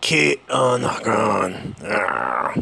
que 0.00 0.38
un 0.50 0.84
organe. 0.84 1.74
Ah. 1.82 2.52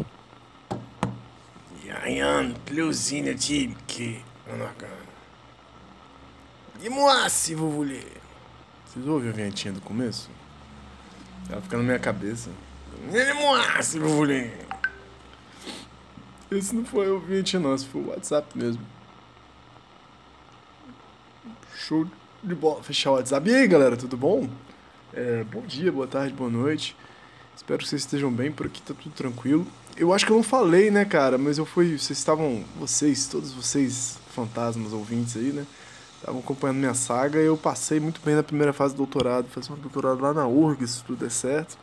Plus 2.65 3.11
inutile 3.11 3.75
que 3.87 4.21
organe. 4.47 4.89
Dis-moi 6.79 7.29
se 7.29 7.53
vous 7.53 7.71
voulez. 7.71 8.05
Vocês 8.85 9.07
ouviram 9.07 9.33
a 9.33 9.35
vinhetinha 9.35 9.73
do 9.73 9.81
começo? 9.81 10.29
Ela 11.49 11.61
fica 11.61 11.77
na 11.77 11.83
minha 11.83 11.99
cabeça. 11.99 12.49
Dis-moi 13.11 13.81
se 13.83 13.99
vous 13.99 14.15
voulez. 14.15 14.51
Esse 16.51 16.75
não 16.75 16.85
foi 16.85 17.09
o 17.09 17.19
vinhetinha 17.19 17.61
não, 17.61 17.75
esse 17.75 17.85
foi 17.85 18.01
o 18.01 18.09
WhatsApp 18.09 18.57
mesmo. 18.57 18.85
Show 21.75 22.07
de 22.41 22.55
bola. 22.55 22.83
Fechar 22.83 23.11
o 23.11 23.13
WhatsApp. 23.15 23.49
E 23.49 23.55
aí, 23.55 23.67
galera, 23.67 23.97
tudo 23.97 24.15
bom? 24.15 24.47
É, 25.13 25.43
bom 25.51 25.61
dia, 25.61 25.91
boa 25.91 26.07
tarde, 26.07 26.33
boa 26.33 26.49
noite. 26.49 26.95
Espero 27.55 27.79
que 27.79 27.87
vocês 27.87 28.01
estejam 28.01 28.31
bem, 28.31 28.51
por 28.51 28.65
aqui 28.65 28.81
tá 28.81 28.93
tudo 28.93 29.13
tranquilo. 29.13 29.65
Eu 29.95 30.11
acho 30.11 30.25
que 30.25 30.31
eu 30.31 30.35
não 30.35 30.43
falei, 30.43 30.89
né, 30.89 31.05
cara, 31.05 31.37
mas 31.37 31.57
eu 31.57 31.65
fui. 31.65 31.97
Vocês 31.97 32.17
estavam. 32.17 32.63
Vocês, 32.79 33.27
todos 33.27 33.51
vocês, 33.51 34.17
fantasmas 34.33 34.91
ouvintes 34.91 35.37
aí, 35.37 35.51
né? 35.51 35.65
Estavam 36.19 36.39
acompanhando 36.39 36.77
minha 36.77 36.93
saga 36.93 37.39
e 37.39 37.45
eu 37.45 37.57
passei 37.57 37.99
muito 37.99 38.21
bem 38.21 38.35
na 38.35 38.43
primeira 38.43 38.73
fase 38.73 38.93
do 38.93 38.97
doutorado. 38.97 39.47
Fiz 39.49 39.69
um 39.69 39.75
doutorado 39.75 40.21
lá 40.21 40.33
na 40.33 40.47
URG, 40.47 40.87
se 40.87 41.03
tudo 41.03 41.19
der 41.19 41.29
certo. 41.29 41.77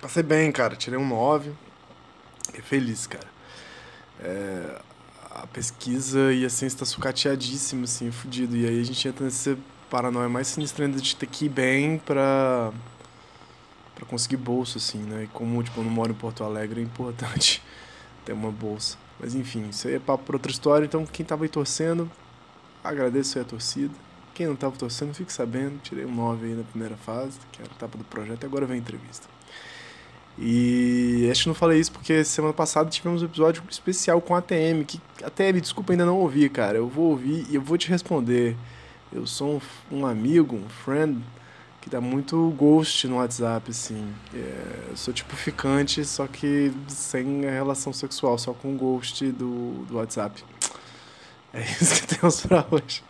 Passei 0.00 0.22
bem, 0.22 0.50
cara, 0.50 0.74
tirei 0.74 0.98
um 0.98 1.06
9. 1.06 1.52
Fiquei 2.46 2.62
feliz, 2.62 3.06
cara. 3.06 3.26
É, 4.20 4.80
a 5.34 5.46
pesquisa 5.46 6.32
e 6.32 6.44
a 6.44 6.50
ciência 6.50 6.80
tá 6.80 6.84
sucateadíssima, 6.84 7.84
assim, 7.84 8.10
fudido. 8.10 8.56
E 8.56 8.66
aí 8.66 8.80
a 8.80 8.84
gente 8.84 9.06
entra 9.08 9.24
nessa 9.24 9.56
paranoia 9.90 10.28
mais 10.28 10.48
sinistra 10.48 10.84
ainda 10.84 11.00
de 11.00 11.16
ter 11.16 11.26
que 11.26 11.46
ir 11.46 11.48
bem 11.48 11.98
pra 11.98 12.72
para 13.94 14.06
conseguir 14.06 14.36
bolsa, 14.36 14.78
assim, 14.78 14.98
né? 14.98 15.24
E 15.24 15.26
como, 15.28 15.62
tipo, 15.62 15.80
eu 15.80 15.84
não 15.84 15.90
moro 15.90 16.10
em 16.10 16.14
Porto 16.14 16.42
Alegre, 16.42 16.80
é 16.80 16.84
importante 16.84 17.62
ter 18.24 18.32
uma 18.32 18.50
bolsa. 18.50 18.96
Mas 19.20 19.34
enfim, 19.34 19.68
isso 19.68 19.86
aí 19.86 19.94
é 19.94 19.98
papo 20.00 20.24
para 20.24 20.36
outra 20.36 20.50
história. 20.50 20.84
Então, 20.84 21.06
quem 21.06 21.24
tava 21.24 21.44
aí 21.44 21.48
torcendo, 21.48 22.10
agradeço 22.82 23.38
aí 23.38 23.44
a 23.44 23.46
torcida. 23.46 23.94
Quem 24.34 24.46
não 24.46 24.56
tava 24.56 24.76
torcendo, 24.76 25.14
fique 25.14 25.32
sabendo. 25.32 25.78
Tirei 25.82 26.04
um 26.04 26.14
9 26.14 26.46
aí 26.46 26.54
na 26.54 26.64
primeira 26.64 26.96
fase, 26.96 27.38
que 27.52 27.62
era 27.62 27.70
a 27.70 27.74
etapa 27.74 27.96
do 27.96 28.04
projeto, 28.04 28.42
e 28.42 28.46
agora 28.46 28.66
vem 28.66 28.76
a 28.76 28.80
entrevista. 28.80 29.28
E 30.38 31.28
acho 31.30 31.42
que 31.42 31.48
não 31.48 31.54
falei 31.54 31.78
isso 31.78 31.92
porque 31.92 32.24
semana 32.24 32.54
passada 32.54 32.88
tivemos 32.88 33.22
um 33.22 33.26
episódio 33.26 33.62
especial 33.68 34.20
com 34.20 34.34
a 34.34 34.38
ATM, 34.38 34.84
que 34.86 35.00
a 35.22 35.26
ATM, 35.26 35.60
desculpa, 35.60 35.92
ainda 35.92 36.06
não 36.06 36.18
ouvi, 36.18 36.48
cara. 36.48 36.78
Eu 36.78 36.88
vou 36.88 37.10
ouvir 37.10 37.46
e 37.50 37.54
eu 37.54 37.60
vou 37.60 37.76
te 37.76 37.88
responder. 37.88 38.56
Eu 39.12 39.26
sou 39.26 39.60
um, 39.90 39.98
um 39.98 40.06
amigo, 40.06 40.56
um 40.56 40.68
friend 40.68 41.22
que 41.82 41.90
dá 41.90 42.00
muito 42.00 42.50
ghost 42.56 43.06
no 43.08 43.16
WhatsApp, 43.16 43.70
assim. 43.70 44.08
É, 44.32 44.86
eu 44.90 44.96
sou 44.96 45.12
tipo 45.12 45.34
ficante, 45.36 46.04
só 46.04 46.26
que 46.26 46.72
sem 46.88 47.42
relação 47.42 47.92
sexual, 47.92 48.38
só 48.38 48.54
com 48.54 48.72
o 48.74 48.78
ghost 48.78 49.26
do, 49.32 49.84
do 49.88 49.96
WhatsApp. 49.96 50.42
É 51.52 51.60
isso 51.60 52.00
que 52.00 52.16
temos 52.16 52.40
pra 52.46 52.64
hoje. 52.70 53.02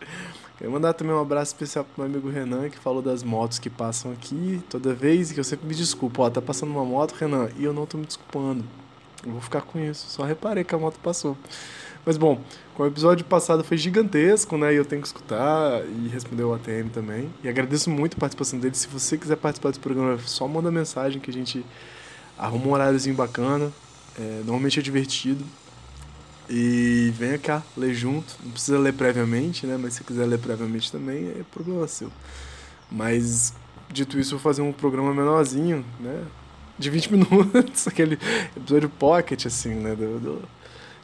Quero 0.63 0.71
mandar 0.71 0.93
também 0.93 1.13
um 1.13 1.19
abraço 1.19 1.51
especial 1.51 1.83
pro 1.83 2.01
meu 2.01 2.09
amigo 2.09 2.29
Renan, 2.29 2.69
que 2.69 2.79
falou 2.79 3.01
das 3.01 3.21
motos 3.21 3.59
que 3.59 3.69
passam 3.69 4.13
aqui 4.13 4.63
toda 4.69 4.93
vez 4.93 5.29
e 5.29 5.33
que 5.33 5.39
eu 5.41 5.43
sempre 5.43 5.67
me 5.67 5.75
desculpo. 5.75 6.21
Ó, 6.21 6.29
tá 6.29 6.41
passando 6.41 6.69
uma 6.69 6.85
moto, 6.85 7.11
Renan, 7.15 7.49
e 7.57 7.65
eu 7.65 7.73
não 7.73 7.85
tô 7.85 7.97
me 7.97 8.05
desculpando. 8.05 8.63
Eu 9.25 9.33
vou 9.33 9.41
ficar 9.41 9.59
com 9.59 9.77
isso. 9.77 10.05
Só 10.07 10.23
reparei 10.23 10.63
que 10.63 10.73
a 10.73 10.77
moto 10.77 10.97
passou. 11.03 11.35
Mas 12.05 12.15
bom, 12.15 12.39
o 12.77 12.85
episódio 12.85 13.25
passado 13.25 13.61
foi 13.61 13.75
gigantesco, 13.75 14.57
né? 14.57 14.73
E 14.73 14.77
eu 14.77 14.85
tenho 14.85 15.01
que 15.01 15.07
escutar 15.09 15.83
e 15.85 16.07
responder 16.07 16.45
o 16.45 16.53
ATM 16.53 16.87
também. 16.93 17.29
E 17.43 17.49
agradeço 17.49 17.89
muito 17.89 18.15
a 18.15 18.19
participação 18.21 18.57
dele. 18.57 18.73
Se 18.73 18.87
você 18.87 19.17
quiser 19.17 19.35
participar 19.35 19.67
desse 19.67 19.81
programa, 19.81 20.17
só 20.19 20.47
manda 20.47 20.71
mensagem 20.71 21.19
que 21.19 21.29
a 21.29 21.33
gente 21.33 21.65
arruma 22.37 22.67
um 22.67 22.71
horáriozinho 22.71 23.17
bacana. 23.17 23.69
É, 24.17 24.37
normalmente 24.45 24.79
é 24.79 24.81
divertido. 24.81 25.43
E 26.49 27.11
venha 27.15 27.37
cá, 27.37 27.63
ler 27.77 27.93
junto. 27.93 28.35
Não 28.43 28.51
precisa 28.51 28.77
ler 28.77 28.93
previamente, 28.93 29.65
né? 29.65 29.77
Mas 29.79 29.93
se 29.93 30.03
quiser 30.03 30.25
ler 30.25 30.39
previamente 30.39 30.91
também, 30.91 31.29
é 31.29 31.43
problema 31.51 31.87
seu. 31.87 32.11
Mas, 32.91 33.53
dito 33.89 34.19
isso, 34.19 34.31
vou 34.31 34.39
fazer 34.39 34.61
um 34.61 34.73
programa 34.73 35.13
menorzinho, 35.13 35.85
né? 35.99 36.23
De 36.77 36.89
20 36.89 37.11
minutos, 37.13 37.87
aquele 37.87 38.19
episódio 38.55 38.89
pocket, 38.89 39.45
assim, 39.45 39.73
né? 39.73 39.95
Do, 39.95 40.19
do 40.19 40.41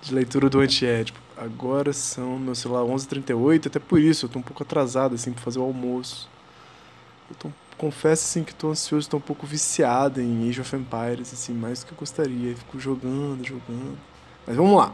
de 0.01 0.13
leitura 0.13 0.49
do 0.49 0.59
antiédipo. 0.59 1.19
Agora 1.37 1.93
são, 1.93 2.37
meu 2.37 2.55
celular, 2.55 2.83
11h38, 2.83 3.67
até 3.67 3.79
por 3.79 3.99
isso 3.99 4.25
eu 4.25 4.29
tô 4.29 4.39
um 4.39 4.41
pouco 4.41 4.63
atrasado, 4.63 5.15
assim, 5.15 5.31
pra 5.31 5.41
fazer 5.41 5.59
o 5.59 5.63
almoço. 5.63 6.29
Eu 7.29 7.35
tô, 7.35 7.49
confesso, 7.77 8.25
assim, 8.25 8.43
que 8.43 8.53
tô 8.53 8.69
ansioso, 8.69 9.09
tô 9.09 9.17
um 9.17 9.21
pouco 9.21 9.47
viciado 9.47 10.21
em 10.21 10.49
Age 10.49 10.61
of 10.61 10.75
Empires, 10.75 11.33
assim, 11.33 11.53
mais 11.53 11.79
do 11.79 11.87
que 11.87 11.93
eu 11.93 11.97
gostaria. 11.97 12.55
Fico 12.55 12.79
jogando, 12.79 13.45
jogando. 13.45 13.97
Mas 14.45 14.55
vamos 14.55 14.77
lá. 14.77 14.93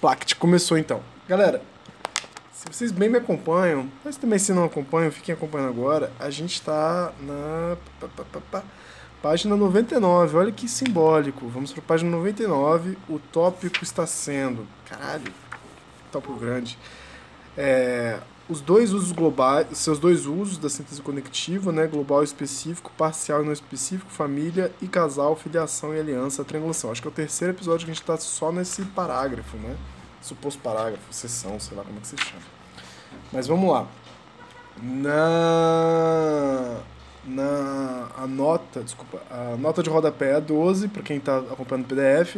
Plact 0.00 0.36
começou 0.36 0.78
então. 0.78 1.02
Galera, 1.28 1.62
se 2.52 2.66
vocês 2.70 2.92
bem 2.92 3.08
me 3.08 3.18
acompanham, 3.18 3.90
mas 4.04 4.16
também 4.16 4.38
se 4.38 4.52
não 4.52 4.64
acompanham, 4.64 5.12
fiquem 5.12 5.34
acompanhando 5.34 5.70
agora. 5.70 6.12
A 6.18 6.30
gente 6.30 6.60
tá 6.62 7.12
na 7.20 7.76
página 9.22 9.56
99. 9.56 10.36
Olha 10.36 10.52
que 10.52 10.68
simbólico. 10.68 11.48
Vamos 11.48 11.72
para 11.72 11.82
a 11.82 11.86
página 11.86 12.10
99. 12.10 12.98
O 13.08 13.18
tópico 13.18 13.82
está 13.82 14.06
sendo. 14.06 14.66
Caralho, 14.88 15.32
tópico 16.10 16.34
grande. 16.34 16.78
É, 17.56 18.18
os 18.48 18.60
dois 18.62 18.92
usos 18.94 19.12
globais, 19.12 19.66
seus 19.76 19.98
dois 19.98 20.24
usos 20.24 20.56
da 20.56 20.70
síntese 20.70 21.02
conectiva, 21.02 21.70
né, 21.70 21.86
global 21.86 22.22
específico, 22.22 22.90
parcial 22.96 23.42
e 23.42 23.44
não 23.44 23.52
específico, 23.52 24.10
família 24.10 24.72
e 24.80 24.88
casal, 24.88 25.36
filiação 25.36 25.94
e 25.94 26.00
aliança, 26.00 26.42
triangulação. 26.44 26.90
Acho 26.90 27.02
que 27.02 27.08
é 27.08 27.10
o 27.10 27.14
terceiro 27.14 27.52
episódio 27.52 27.84
que 27.84 27.90
a 27.90 27.94
gente 27.94 28.02
está 28.02 28.16
só 28.16 28.50
nesse 28.50 28.82
parágrafo, 28.82 29.56
né? 29.58 29.76
Suposto 30.22 30.60
parágrafo, 30.62 31.12
sessão, 31.12 31.60
sei 31.60 31.76
lá 31.76 31.84
como 31.84 31.98
é 31.98 32.00
que 32.00 32.06
se 32.06 32.16
chama. 32.16 32.42
Mas 33.32 33.46
vamos 33.46 33.70
lá. 33.70 33.86
Na 34.82 36.80
na 37.24 38.08
a 38.16 38.26
nota, 38.26 38.82
desculpa, 38.82 39.20
a 39.30 39.56
nota 39.56 39.82
de 39.82 39.90
rodapé 39.90 40.38
é 40.38 40.40
12 40.40 40.88
para 40.88 41.02
quem 41.02 41.18
está 41.18 41.38
acompanhando 41.38 41.84
o 41.84 41.88
PDF. 41.88 42.36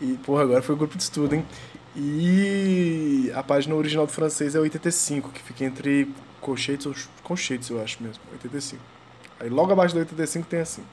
E 0.00 0.14
porra, 0.24 0.42
agora 0.42 0.62
foi 0.62 0.74
o 0.74 0.78
grupo 0.78 0.96
de 0.96 1.02
estudo, 1.02 1.34
hein? 1.34 1.44
E 2.00 3.32
a 3.34 3.42
página 3.42 3.74
original 3.74 4.06
do 4.06 4.12
francês 4.12 4.54
é 4.54 4.60
85, 4.60 5.30
que 5.30 5.42
fica 5.42 5.64
entre 5.64 6.08
colchetes 6.40 6.86
ou 6.86 6.94
conchetes, 7.24 7.70
eu 7.70 7.82
acho 7.82 8.00
mesmo, 8.00 8.22
85. 8.30 8.80
Aí 9.40 9.48
logo 9.48 9.72
abaixo 9.72 9.94
do 9.94 9.98
85 9.98 10.46
tem 10.46 10.60
assim. 10.60 10.84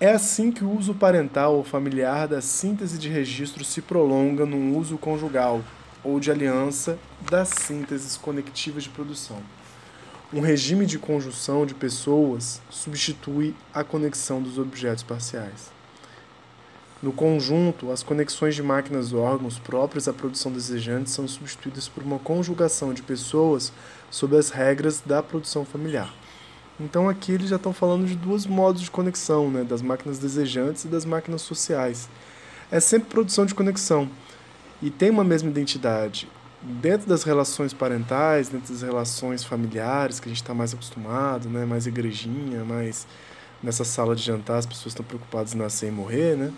É 0.00 0.12
assim 0.12 0.50
que 0.50 0.64
o 0.64 0.70
uso 0.70 0.94
parental 0.94 1.56
ou 1.56 1.62
familiar 1.62 2.26
da 2.26 2.40
síntese 2.40 2.98
de 2.98 3.10
registro 3.10 3.62
se 3.62 3.82
prolonga 3.82 4.46
num 4.46 4.78
uso 4.78 4.96
conjugal 4.96 5.62
ou 6.02 6.18
de 6.18 6.30
aliança 6.30 6.98
das 7.30 7.50
sínteses 7.50 8.16
conectivas 8.16 8.84
de 8.84 8.88
produção. 8.88 9.42
Um 10.32 10.40
regime 10.40 10.86
de 10.86 10.98
conjunção 10.98 11.66
de 11.66 11.74
pessoas 11.74 12.62
substitui 12.70 13.54
a 13.74 13.84
conexão 13.84 14.40
dos 14.40 14.56
objetos 14.56 15.02
parciais. 15.02 15.70
No 17.02 17.12
conjunto, 17.12 17.90
as 17.90 18.02
conexões 18.02 18.54
de 18.54 18.62
máquinas 18.62 19.14
órgãos 19.14 19.58
próprias 19.58 20.06
à 20.06 20.12
produção 20.12 20.52
desejante 20.52 21.08
são 21.08 21.26
substituídas 21.26 21.88
por 21.88 22.02
uma 22.02 22.18
conjugação 22.18 22.92
de 22.92 23.02
pessoas 23.02 23.72
sob 24.10 24.36
as 24.36 24.50
regras 24.50 25.00
da 25.00 25.22
produção 25.22 25.64
familiar. 25.64 26.12
Então 26.78 27.08
aqui 27.08 27.32
eles 27.32 27.48
já 27.48 27.56
estão 27.56 27.72
falando 27.72 28.06
de 28.06 28.14
dois 28.14 28.44
modos 28.44 28.82
de 28.82 28.90
conexão, 28.90 29.50
né, 29.50 29.64
das 29.64 29.80
máquinas 29.80 30.18
desejantes 30.18 30.84
e 30.84 30.88
das 30.88 31.06
máquinas 31.06 31.40
sociais. 31.40 32.06
É 32.70 32.78
sempre 32.80 33.08
produção 33.08 33.46
de 33.46 33.54
conexão 33.54 34.06
e 34.82 34.90
tem 34.90 35.08
uma 35.08 35.24
mesma 35.24 35.48
identidade. 35.48 36.28
Dentro 36.60 37.08
das 37.08 37.22
relações 37.22 37.72
parentais, 37.72 38.50
dentro 38.50 38.74
das 38.74 38.82
relações 38.82 39.42
familiares, 39.42 40.20
que 40.20 40.28
a 40.28 40.30
gente 40.30 40.42
está 40.42 40.52
mais 40.52 40.74
acostumado, 40.74 41.48
né, 41.48 41.64
mais 41.64 41.86
igrejinha, 41.86 42.62
mais 42.62 43.06
nessa 43.62 43.84
sala 43.84 44.14
de 44.14 44.22
jantar 44.22 44.58
as 44.58 44.66
pessoas 44.66 44.88
estão 44.88 45.04
preocupadas 45.04 45.54
em 45.54 45.58
nascer 45.58 45.88
e 45.88 45.90
morrer, 45.90 46.36
né? 46.36 46.52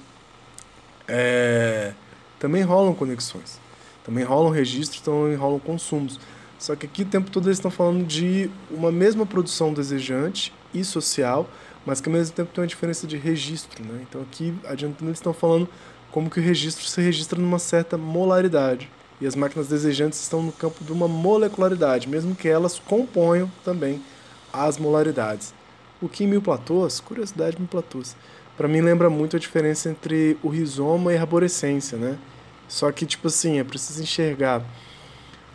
É, 1.09 1.93
também 2.39 2.63
rolam 2.63 2.95
conexões, 2.95 3.59
também 4.05 4.25
rolam 4.25 4.51
registros, 4.51 5.01
também 5.01 5.35
rolam 5.35 5.59
consumos. 5.59 6.19
Só 6.59 6.77
que 6.77 6.87
aqui 6.87 7.03
o 7.03 7.07
tempo 7.07 7.31
todo 7.31 7.49
eles 7.49 7.59
estão 7.59 7.71
falando 7.71 8.07
de 8.07 8.51
uma 8.71 8.93
mesma 8.93 9.27
produção 9.27 9.73
desejante 9.73 10.53
e 10.73 10.85
social, 10.85 11.49
mas 11.85 12.01
que 12.01 12.09
ao 12.09 12.13
mesmo 12.13 12.35
tempo 12.35 12.53
tem 12.55 12.63
uma 12.63 12.69
diferença 12.69 13.07
de 13.07 13.17
registro. 13.17 13.85
Né? 13.85 14.05
Então 14.09 14.23
aqui, 14.23 14.55
adiantando, 14.65 15.11
eles 15.11 15.19
estão 15.19 15.33
falando 15.33 15.69
como 16.11 16.31
que 16.31 16.39
o 16.39 16.43
registro 16.43 16.85
se 16.85 17.01
registra 17.01 17.41
numa 17.41 17.59
certa 17.59 17.97
molaridade. 17.97 18.89
E 19.21 19.27
as 19.27 19.35
máquinas 19.35 19.69
desejantes 19.69 20.21
estão 20.21 20.43
no 20.43 20.53
campo 20.53 20.85
de 20.85 20.93
uma 20.93 21.09
molecularidade, 21.09 22.09
mesmo 22.09 22.35
que 22.35 22.49
elas 22.49 22.79
componham 22.79 23.51
também 23.65 24.03
as 24.53 24.79
molaridades. 24.79 25.55
O 26.01 26.09
que 26.09 26.25
em 26.25 26.27
mil 26.27 26.43
platôs, 26.43 27.01
curiosidade 27.01 27.57
mil 27.59 27.69
platôs, 27.69 28.17
para 28.57 28.69
mim 28.69 28.81
lembra 28.81 29.09
muito 29.09 29.37
a 29.37 29.39
diferença 29.39 29.91
entre 29.91 30.37
o 30.43 30.49
rizoma 30.49 31.13
e 31.13 31.17
a 31.17 31.21
arborescência, 31.21 31.97
né? 31.97 32.19
Só 32.69 32.91
que, 32.91 33.05
tipo 33.05 33.29
assim, 33.29 33.59
é 33.59 33.65
preciso 33.65 34.03
enxergar 34.03 34.65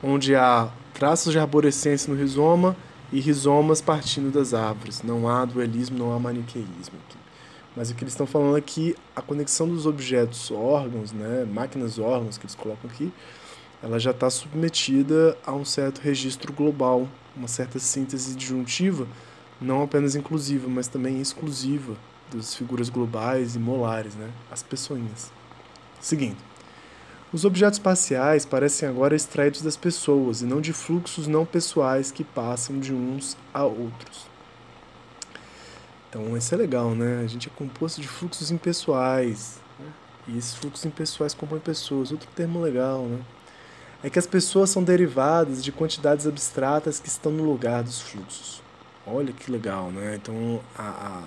onde 0.04 0.36
há 0.36 0.70
traços 0.94 1.32
de 1.32 1.40
arborescência 1.40 2.12
no 2.12 2.20
rizoma 2.20 2.76
e 3.12 3.20
rizomas 3.20 3.82
partindo 3.82 4.32
das 4.32 4.54
árvores. 4.54 5.02
Não 5.04 5.28
há 5.28 5.46
dualismo, 5.46 5.98
não 5.98 6.14
há 6.14 6.20
maniqueísmo 6.20 6.98
aqui. 7.08 7.18
Mas 7.76 7.92
o 7.92 7.96
que 7.96 8.04
eles 8.04 8.14
estão 8.14 8.26
falando 8.26 8.56
aqui, 8.56 8.96
a 9.16 9.22
conexão 9.22 9.68
dos 9.68 9.86
objetos 9.86 10.50
órgãos, 10.50 11.12
né, 11.12 11.46
máquinas 11.52 12.00
órgãos 12.00 12.38
que 12.38 12.46
eles 12.46 12.56
colocam 12.56 12.90
aqui, 12.90 13.12
ela 13.82 14.00
já 14.00 14.12
está 14.12 14.30
submetida 14.30 15.38
a 15.46 15.54
um 15.54 15.64
certo 15.64 16.00
registro 16.00 16.52
global, 16.52 17.08
uma 17.36 17.48
certa 17.48 17.78
síntese 17.78 18.36
disjuntiva, 18.36 19.08
não 19.62 19.84
apenas 19.84 20.16
inclusiva, 20.16 20.68
mas 20.68 20.88
também 20.88 21.22
exclusiva 21.22 21.96
das 22.34 22.56
figuras 22.56 22.90
globais 22.90 23.56
e 23.56 23.60
molares, 23.60 24.16
né, 24.16 24.30
as 24.52 24.62
pessoinhas. 24.64 25.32
Seguindo. 26.00 26.38
Os 27.32 27.44
objetos 27.44 27.78
parciais 27.78 28.46
parecem 28.46 28.88
agora 28.88 29.14
extraídos 29.14 29.62
das 29.62 29.76
pessoas 29.76 30.42
e 30.42 30.46
não 30.46 30.62
de 30.62 30.72
fluxos 30.72 31.28
não 31.28 31.46
pessoais 31.46 32.10
que 32.10 32.24
passam 32.24 32.80
de 32.80 32.94
uns 32.94 33.36
a 33.54 33.66
outros. 33.66 34.28
Então, 36.10 36.38
isso 36.38 36.56
é 36.56 36.58
legal, 36.58 36.96
né? 36.96 37.22
A 37.24 37.28
gente 37.28 37.50
é 37.50 37.52
composto 37.54 38.00
de 38.00 38.08
fluxos 38.08 38.50
impessoais. 38.50 39.60
Né? 39.78 39.92
E 40.30 40.38
esses 40.38 40.56
fluxos 40.56 40.86
impessoais 40.86 41.34
compõem 41.34 41.60
pessoas. 41.60 42.12
Outro 42.14 42.30
termo 42.34 42.62
legal, 42.62 43.04
né? 43.04 43.20
É 44.02 44.10
que 44.10 44.18
as 44.18 44.26
pessoas 44.26 44.70
são 44.70 44.82
derivadas 44.82 45.62
de 45.62 45.72
quantidades 45.72 46.26
abstratas 46.26 46.98
que 46.98 47.10
estão 47.10 47.32
no 47.32 47.44
lugar 47.44 47.84
dos 47.84 48.00
fluxos. 48.00 48.62
Olha 49.06 49.34
que 49.34 49.52
legal, 49.52 49.92
né? 49.92 50.16
Então, 50.16 50.62
a, 50.78 50.84
a 50.84 51.24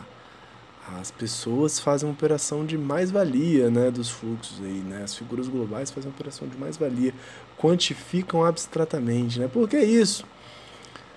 as 0.98 1.10
pessoas 1.10 1.78
fazem 1.78 2.10
operação 2.10 2.64
de 2.64 2.76
mais-valia 2.76 3.70
né, 3.70 3.90
dos 3.90 4.10
fluxos 4.10 4.60
aí, 4.62 4.82
né? 4.86 5.02
As 5.04 5.14
figuras 5.14 5.48
globais 5.48 5.90
fazem 5.90 6.10
operação 6.10 6.48
de 6.48 6.56
mais-valia, 6.56 7.14
quantificam 7.56 8.44
abstratamente, 8.44 9.38
né? 9.38 9.48
Por 9.48 9.68
que 9.68 9.78
isso? 9.78 10.24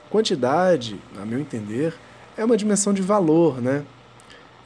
Quantidade, 0.09 0.99
a 1.19 1.25
meu 1.25 1.39
entender, 1.39 1.93
é 2.37 2.45
uma 2.45 2.57
dimensão 2.57 2.93
de 2.93 3.01
valor, 3.01 3.61
né? 3.61 3.83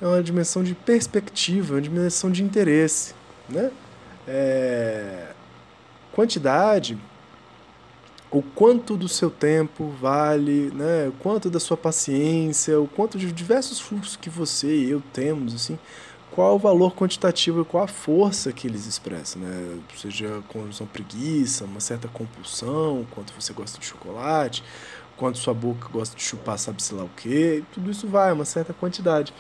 É 0.02 0.06
uma 0.06 0.22
dimensão 0.22 0.64
de 0.64 0.76
perspectiva, 0.76 1.76
uma 1.76 1.82
dimensão 1.82 2.30
de 2.30 2.44
interesse, 2.44 3.14
né? 3.50 3.72
É... 4.28 5.28
Quantidade 6.12 6.98
o 8.30 8.42
quanto 8.42 8.98
do 8.98 9.08
seu 9.08 9.30
tempo 9.30 9.90
vale, 10.02 10.72
né? 10.74 11.08
o 11.08 11.14
quanto 11.14 11.50
da 11.50 11.60
sua 11.60 11.78
paciência, 11.78 12.80
o 12.80 12.88
quanto 12.88 13.18
de 13.18 13.32
diversos 13.32 13.80
fluxos 13.80 14.16
que 14.16 14.30
você 14.30 14.68
e 14.68 14.90
eu 14.90 15.02
temos, 15.14 15.56
assim, 15.56 15.80
qual 16.32 16.56
o 16.56 16.60
valor 16.60 16.94
quantitativo 16.94 17.62
e 17.62 17.66
qual 17.66 17.84
a 17.84 17.88
força 17.88 18.52
que 18.52 18.68
eles 18.68 18.86
expressam, 18.86 19.42
né? 19.42 19.80
Seja 19.96 20.44
com 20.50 20.60
uma 20.60 20.88
preguiça, 20.92 21.66
uma 21.66 21.80
certa 21.80 22.08
compulsão, 22.08 23.08
quanto 23.12 23.34
você 23.34 23.54
gosta 23.54 23.80
de 23.80 23.86
chocolate, 23.86 24.64
quanto 25.16 25.38
sua 25.38 25.54
boca 25.54 25.88
gosta 25.90 26.16
de 26.16 26.22
chupar 26.22 26.60
sabe-se 26.60 26.94
lá 26.94 27.04
o 27.04 27.10
quê, 27.16 27.64
tudo 27.74 27.90
isso 27.90 28.08
vai, 28.08 28.32
uma 28.32 28.46
certa 28.46 28.74
quantidade. 28.74 29.34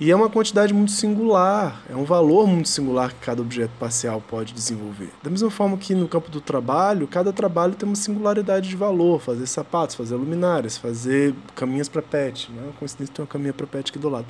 E 0.00 0.12
é 0.12 0.14
uma 0.14 0.30
quantidade 0.30 0.72
muito 0.72 0.92
singular, 0.92 1.82
é 1.90 1.96
um 1.96 2.04
valor 2.04 2.46
muito 2.46 2.68
singular 2.68 3.12
que 3.12 3.18
cada 3.18 3.42
objeto 3.42 3.72
parcial 3.80 4.20
pode 4.20 4.54
desenvolver. 4.54 5.10
Da 5.24 5.28
mesma 5.28 5.50
forma 5.50 5.76
que 5.76 5.92
no 5.92 6.06
campo 6.06 6.30
do 6.30 6.40
trabalho, 6.40 7.08
cada 7.08 7.32
trabalho 7.32 7.74
tem 7.74 7.84
uma 7.84 7.96
singularidade 7.96 8.68
de 8.68 8.76
valor, 8.76 9.20
fazer 9.20 9.44
sapatos, 9.48 9.96
fazer 9.96 10.14
luminárias, 10.14 10.78
fazer 10.78 11.34
caminhas 11.56 11.88
para 11.88 12.00
pet, 12.00 12.48
né? 12.52 12.70
coincidência 12.78 13.12
tem 13.12 13.24
uma 13.24 13.28
caminha 13.28 13.52
para 13.52 13.66
pet 13.66 13.90
aqui 13.90 13.98
do 13.98 14.08
lado. 14.08 14.26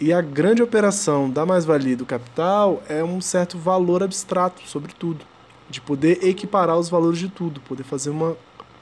E 0.00 0.12
a 0.12 0.20
grande 0.20 0.64
operação 0.64 1.30
da 1.30 1.46
mais-valia 1.46 1.96
do 1.96 2.04
capital 2.04 2.82
é 2.88 3.04
um 3.04 3.20
certo 3.20 3.56
valor 3.56 4.02
abstrato 4.02 4.62
sobre 4.68 4.92
tudo, 4.92 5.24
de 5.70 5.80
poder 5.80 6.24
equiparar 6.24 6.76
os 6.76 6.88
valores 6.88 7.20
de 7.20 7.28
tudo, 7.28 7.60
poder 7.60 7.84
fazer 7.84 8.10
uma 8.10 8.36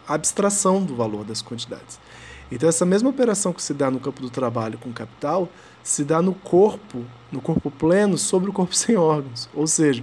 abstração 0.09 0.83
do 0.83 0.97
valor 0.97 1.27
das 1.27 1.43
quantidades. 1.43 2.01
Então 2.51 2.69
essa 2.69 2.87
mesma 2.87 3.11
operação 3.11 3.53
que 3.53 3.63
se 3.63 3.75
dá 3.75 3.91
no 3.91 4.01
campo 4.01 4.21
do 4.21 4.31
trabalho 4.31 4.79
com 4.79 4.93
capital 4.93 5.49
se 5.85 6.03
dá 6.03 6.23
no 6.23 6.35
corpo, 6.35 7.05
no 7.31 7.43
corpo 7.43 7.71
pleno, 7.71 8.17
sobre 8.17 8.49
o 8.49 8.53
corpo 8.53 8.75
sem 8.75 8.97
órgãos. 8.97 9.49
Ou 9.55 9.67
seja, 9.67 10.03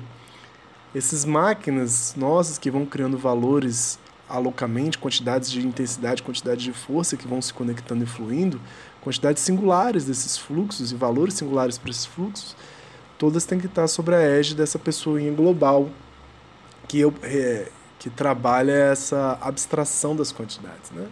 essas 0.95 1.25
máquinas 1.25 2.13
nossas 2.15 2.57
que 2.57 2.69
vão 2.69 2.85
criando 2.85 3.17
valores 3.17 3.99
alocamente, 4.29 4.97
quantidades 4.97 5.51
de 5.51 5.65
intensidade, 5.65 6.23
quantidade 6.23 6.63
de 6.63 6.71
força 6.71 7.17
que 7.17 7.27
vão 7.27 7.41
se 7.41 7.53
conectando 7.53 8.03
e 8.03 8.07
fluindo, 8.07 8.61
quantidades 9.01 9.43
singulares 9.43 10.05
desses 10.05 10.37
fluxos 10.37 10.91
e 10.91 10.95
valores 10.95 11.33
singulares 11.33 11.77
para 11.77 11.89
esses 11.89 12.05
fluxos, 12.05 12.55
todas 13.17 13.43
têm 13.43 13.59
que 13.59 13.65
estar 13.65 13.87
sobre 13.87 14.15
a 14.15 14.21
égide 14.21 14.55
dessa 14.55 14.79
pessoinha 14.79 15.33
global 15.33 15.89
que, 16.87 16.99
eu, 16.99 17.13
é, 17.23 17.69
que 17.99 18.09
trabalha 18.09 18.71
essa 18.71 19.37
abstração 19.41 20.15
das 20.15 20.31
quantidades, 20.31 20.91
né? 20.91 21.07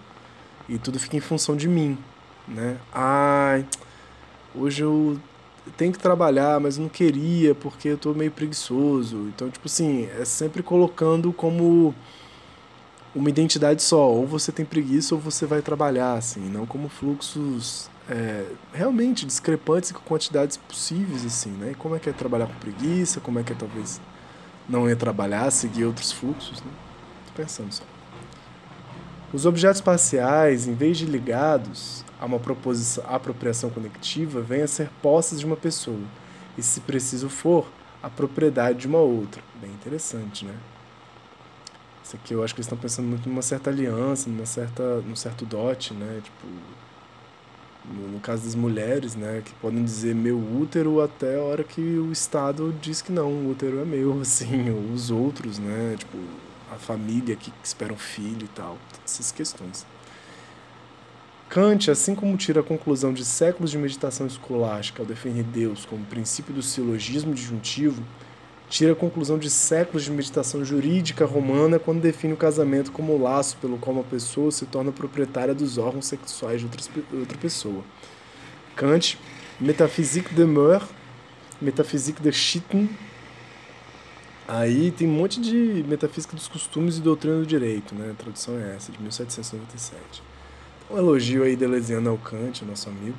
E 0.70 0.78
tudo 0.78 1.00
fica 1.00 1.18
em 1.18 1.22
função 1.22 1.56
de 1.58 1.68
mim, 1.68 1.98
né? 2.48 2.78
Ai, 2.94 3.66
hoje 4.56 4.84
eu 4.84 5.20
tenho 5.78 5.92
que 5.92 6.00
trabalhar, 6.00 6.60
mas 6.60 6.78
não 6.78 6.90
queria 6.90 7.54
porque 7.56 7.90
eu 7.90 7.98
tô 7.98 8.14
meio 8.14 8.32
preguiçoso. 8.32 9.30
Então, 9.36 9.50
tipo 9.50 9.68
assim, 9.68 10.08
é 10.20 10.26
sempre 10.26 10.64
colocando 10.64 11.32
como 11.34 11.94
uma 13.14 13.30
identidade 13.30 13.82
só. 13.82 14.10
Ou 14.10 14.26
você 14.26 14.52
tem 14.52 14.66
preguiça 14.66 15.16
ou 15.16 15.22
você 15.22 15.46
vai 15.46 15.62
trabalhar, 15.62 16.14
assim, 16.14 16.42
não 16.42 16.66
como 16.66 16.90
fluxos 16.90 17.90
é, 18.10 18.46
realmente 18.74 19.26
discrepantes 19.26 19.92
com 19.92 20.00
quantidades 20.02 20.58
possíveis, 20.58 21.26
assim, 21.26 21.52
né? 21.52 21.76
Como 21.78 21.96
é 21.96 22.00
que 22.00 22.10
é 22.10 22.14
trabalhar 22.14 22.48
com 22.48 22.56
preguiça, 22.56 23.20
como 23.20 23.40
é 23.40 23.44
que 23.44 23.54
é 23.54 23.56
talvez 23.56 24.02
não 24.68 24.88
é 24.88 24.96
trabalhar, 24.96 25.50
seguir 25.52 25.86
outros 25.86 26.12
fluxos, 26.12 26.62
né? 26.62 26.72
Tô 27.28 27.34
pensando 27.34 27.72
só. 27.72 27.84
Os 29.32 29.46
objetos 29.46 29.80
parciais, 29.80 30.68
em 30.68 30.74
vez 30.74 30.98
de 30.98 31.06
ligados, 31.06 32.04
a 32.20 32.26
uma 32.26 32.40
proposição, 32.40 33.04
apropriação 33.08 33.70
conectiva 33.70 34.42
vem 34.42 34.64
a 34.64 34.68
ser 34.68 34.90
posses 35.04 35.40
de 35.40 35.46
uma 35.46 35.56
pessoa, 35.56 36.02
e 36.58 36.64
se 36.64 36.82
preciso 36.82 37.30
for, 37.30 37.68
a 38.02 38.10
propriedade 38.10 38.80
de 38.80 38.88
uma 38.88 38.98
outra. 38.98 39.44
Bem 39.62 39.70
interessante, 39.70 40.46
né? 40.46 40.56
Isso 42.04 42.16
aqui 42.16 42.34
eu 42.34 42.44
acho 42.44 42.56
que 42.56 42.60
eles 42.60 42.66
estão 42.66 42.78
pensando 42.78 43.08
muito 43.08 43.30
numa 43.30 43.44
certa 43.44 43.70
aliança, 43.70 44.28
numa 44.30 44.48
certa, 44.48 45.02
num 45.02 45.16
certo 45.16 45.46
dote, 45.46 45.94
né? 45.94 46.22
Tipo, 46.24 46.48
no, 47.86 48.08
no, 48.14 48.20
caso 48.20 48.46
das 48.46 48.56
mulheres, 48.56 49.16
né? 49.16 49.44
Que 49.46 49.54
podem 49.56 49.84
dizer 49.84 50.16
meu 50.16 50.38
útero 50.38 51.02
até 51.02 51.38
a 51.38 51.42
hora 51.44 51.64
que 51.64 51.82
o 51.82 52.12
Estado 52.12 52.74
diz 52.82 53.00
que 53.00 53.12
não, 53.12 53.30
o 53.30 53.52
útero 53.52 53.80
é 53.80 53.86
meu, 53.86 54.22
assim, 54.22 54.72
ou 54.72 54.92
os 54.92 55.12
outros, 55.12 55.60
né? 55.60 55.96
Tipo, 56.00 56.18
a 56.72 56.78
família 56.78 57.36
que 57.36 57.52
espera 57.64 57.94
um 57.94 57.98
filho 57.98 58.46
e 58.46 58.50
tal. 58.50 58.78
Essas 59.06 59.32
questões. 59.32 59.86
Kant, 61.50 61.90
assim 61.90 62.14
como 62.14 62.38
tira 62.38 62.60
a 62.60 62.64
conclusão 62.64 63.12
de 63.12 63.26
séculos 63.26 63.72
de 63.72 63.78
meditação 63.78 64.28
escolástica 64.28 65.02
ao 65.02 65.06
defender 65.06 65.44
Deus 65.44 65.84
como 65.84 66.06
princípio 66.06 66.54
do 66.54 66.62
silogismo 66.62 67.34
disjuntivo, 67.34 68.04
tira 68.70 68.92
a 68.92 68.96
conclusão 68.96 69.40
de 69.40 69.50
séculos 69.50 70.04
de 70.04 70.12
meditação 70.12 70.64
jurídica 70.64 71.26
romana 71.26 71.80
quando 71.80 72.02
define 72.02 72.34
o 72.34 72.38
casamento 72.38 72.92
como 72.92 73.14
o 73.14 73.22
laço 73.22 73.58
pelo 73.58 73.80
qual 73.80 73.96
uma 73.96 74.04
pessoa 74.04 74.52
se 74.52 74.68
torna 74.68 74.92
proprietária 74.92 75.56
dos 75.56 75.80
órgãos 75.80 76.06
sexuais 76.06 76.62
de 76.62 76.68
outra 77.12 77.38
pessoa. 77.40 77.84
Kant, 78.76 79.18
Metaphysique 79.60 80.34
de 80.34 80.46
Meur, 80.46 80.88
Metaphysique 81.60 82.22
de 82.22 82.32
Schitten. 82.32 82.90
Aí 84.52 84.90
tem 84.90 85.08
um 85.08 85.12
monte 85.12 85.40
de 85.40 85.86
metafísica 85.88 86.36
dos 86.36 86.48
costumes 86.48 86.98
e 86.98 87.02
doutrina 87.02 87.38
do 87.38 87.46
direito, 87.46 87.94
né? 87.94 88.10
A 88.10 88.14
tradução 88.16 88.58
é 88.58 88.76
essa, 88.76 88.92
de 88.92 89.00
1797. 89.00 90.24
Um 90.90 90.98
elogio 90.98 91.44
aí 91.44 91.56
Deleuziano 91.56 92.10
ao 92.10 92.18
Kant, 92.18 92.66
nosso 92.66 92.90
amigo. 92.90 93.16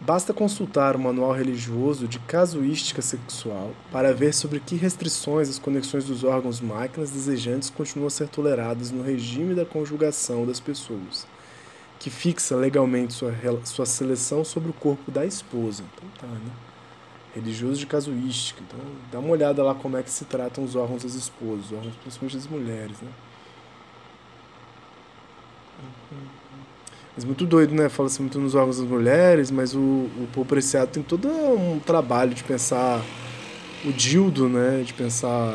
Basta 0.00 0.32
consultar 0.32 0.96
o 0.96 0.98
manual 0.98 1.32
religioso 1.32 2.08
de 2.08 2.18
casuística 2.20 3.02
sexual 3.02 3.74
para 3.92 4.14
ver 4.14 4.32
sobre 4.32 4.58
que 4.58 4.74
restrições 4.74 5.50
as 5.50 5.58
conexões 5.58 6.04
dos 6.06 6.24
órgãos 6.24 6.62
máquinas 6.62 7.10
desejantes 7.10 7.68
continuam 7.68 8.06
a 8.06 8.10
ser 8.10 8.28
toleradas 8.28 8.90
no 8.90 9.02
regime 9.02 9.54
da 9.54 9.66
conjugação 9.66 10.46
das 10.46 10.58
pessoas, 10.58 11.26
que 11.98 12.08
fixa 12.08 12.56
legalmente 12.56 13.12
sua, 13.12 13.34
sua 13.64 13.84
seleção 13.84 14.46
sobre 14.46 14.70
o 14.70 14.72
corpo 14.72 15.10
da 15.10 15.26
esposa. 15.26 15.84
Então 15.94 16.08
tá, 16.18 16.26
né? 16.26 16.67
Religioso 17.34 17.78
de 17.78 17.86
casuística. 17.86 18.62
Então, 18.66 18.78
dá 19.10 19.18
uma 19.18 19.30
olhada 19.30 19.62
lá 19.62 19.74
como 19.74 19.96
é 19.96 20.02
que 20.02 20.10
se 20.10 20.24
tratam 20.24 20.64
os 20.64 20.74
órgãos 20.74 21.02
das 21.02 21.14
esposas, 21.14 21.66
os 21.66 21.72
órgãos 21.72 21.94
principalmente 21.96 22.36
das 22.36 22.46
mulheres, 22.46 22.96
né? 23.00 23.10
Mas 27.14 27.24
muito 27.24 27.44
doido, 27.44 27.74
né? 27.74 27.88
Fala-se 27.88 28.20
muito 28.20 28.38
nos 28.38 28.54
órgãos 28.54 28.78
das 28.78 28.88
mulheres, 28.88 29.50
mas 29.50 29.74
o, 29.74 29.78
o 29.80 30.28
Paul 30.32 30.46
Preciado 30.46 30.90
tem 30.90 31.02
todo 31.02 31.28
um 31.28 31.80
trabalho 31.80 32.32
de 32.32 32.44
pensar 32.44 33.02
o 33.84 33.92
dildo, 33.92 34.48
né? 34.48 34.82
De 34.84 34.94
pensar 34.94 35.52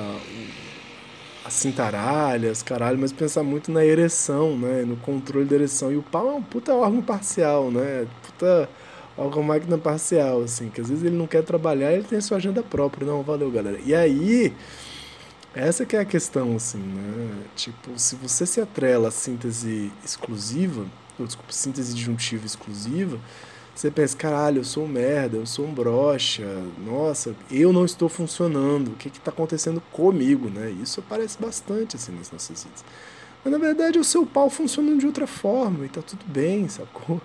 as 1.46 1.53
cintaralhas, 1.53 2.62
caralho, 2.62 2.98
mas 2.98 3.12
pensar 3.12 3.44
muito 3.44 3.72
na 3.72 3.86
ereção, 3.86 4.58
né? 4.58 4.84
No 4.84 4.98
controle 4.98 5.46
da 5.46 5.56
ereção. 5.56 5.92
E 5.92 5.96
o 5.96 6.03
pau 6.03 6.32
é 6.32 6.34
um 6.34 6.42
puta 6.42 6.74
órgão 6.74 7.01
parcial, 7.01 7.72
né? 7.72 8.08
Puta 8.24 8.70
órgão 9.17 9.43
máquina 9.43 9.77
parcial, 9.77 10.41
assim, 10.41 10.70
que 10.70 10.82
às 10.82 10.89
vezes 10.89 11.03
ele 11.03 11.15
não 11.15 11.27
quer 11.27 11.43
trabalhar, 11.43 11.91
ele 11.91 12.03
tem 12.03 12.20
sua 12.22 12.38
agenda 12.38 12.63
própria. 12.63 13.05
Não, 13.05 13.22
valeu, 13.24 13.51
galera. 13.51 13.79
E 13.86 13.93
aí, 13.93 14.53
essa 15.53 15.86
que 15.86 15.96
é 15.96 16.00
a 16.00 16.05
questão, 16.05 16.55
assim, 16.55 16.79
né? 16.79 17.43
Tipo, 17.55 17.98
se 17.98 18.15
você 18.15 18.46
se 18.46 18.60
atrela 18.60 19.10
à 19.10 19.12
síntese 19.12 19.91
exclusiva, 20.03 20.86
ou 21.20 21.25
desculpa, 21.25 21.51
síntese 21.51 21.93
disjuntiva 21.93 22.46
exclusiva, 22.46 23.20
você 23.75 23.89
pensa, 23.89 24.15
caralho, 24.15 24.60
eu 24.60 24.63
sou 24.63 24.86
um 24.86 24.88
merda, 24.88 25.38
eu 25.38 25.46
sou 25.46 25.65
um 25.65 25.74
brocha, 25.74 26.46
nossa, 26.86 27.36
eu 27.50 27.74
não 27.74 27.86
estou 27.86 28.08
funcionando, 28.08 28.89
o 28.89 28.96
que 28.96 29.08
está 29.08 29.32
acontecendo 29.32 29.82
comigo, 29.91 30.48
né? 30.50 30.70
Isso 30.70 31.00
aparece 31.00 31.39
bastante 31.39 31.96
assim 31.96 32.12
nas 32.12 32.32
nossas 32.32 32.63
vidas. 32.63 32.86
Mas 33.43 33.51
na 33.51 33.58
verdade 33.58 33.98
o 33.98 34.03
seu 34.03 34.25
pau 34.25 34.50
funciona 34.50 34.96
de 34.96 35.05
outra 35.05 35.25
forma 35.25 35.86
e 35.86 35.89
tá 35.89 36.01
tudo 36.01 36.24
bem, 36.25 36.67
sacou? 36.70 37.20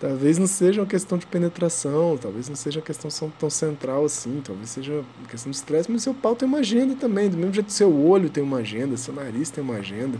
Talvez 0.00 0.38
não 0.38 0.46
seja 0.46 0.80
uma 0.80 0.86
questão 0.86 1.16
de 1.16 1.26
penetração, 1.26 2.18
talvez 2.20 2.48
não 2.48 2.56
seja 2.56 2.80
uma 2.80 2.84
questão 2.84 3.30
tão 3.38 3.48
central 3.48 4.04
assim, 4.04 4.42
talvez 4.44 4.70
seja 4.70 5.04
uma 5.18 5.28
questão 5.28 5.50
de 5.50 5.56
estresse, 5.56 5.90
mas 5.90 6.02
seu 6.02 6.12
pau 6.12 6.34
tem 6.34 6.46
uma 6.46 6.58
agenda 6.58 6.94
também, 6.96 7.30
do 7.30 7.36
mesmo 7.36 7.54
jeito 7.54 7.66
que 7.66 7.72
seu 7.72 7.94
olho 7.94 8.28
tem 8.28 8.42
uma 8.42 8.58
agenda, 8.58 8.96
seu 8.96 9.14
nariz 9.14 9.50
tem 9.50 9.62
uma 9.62 9.76
agenda. 9.76 10.18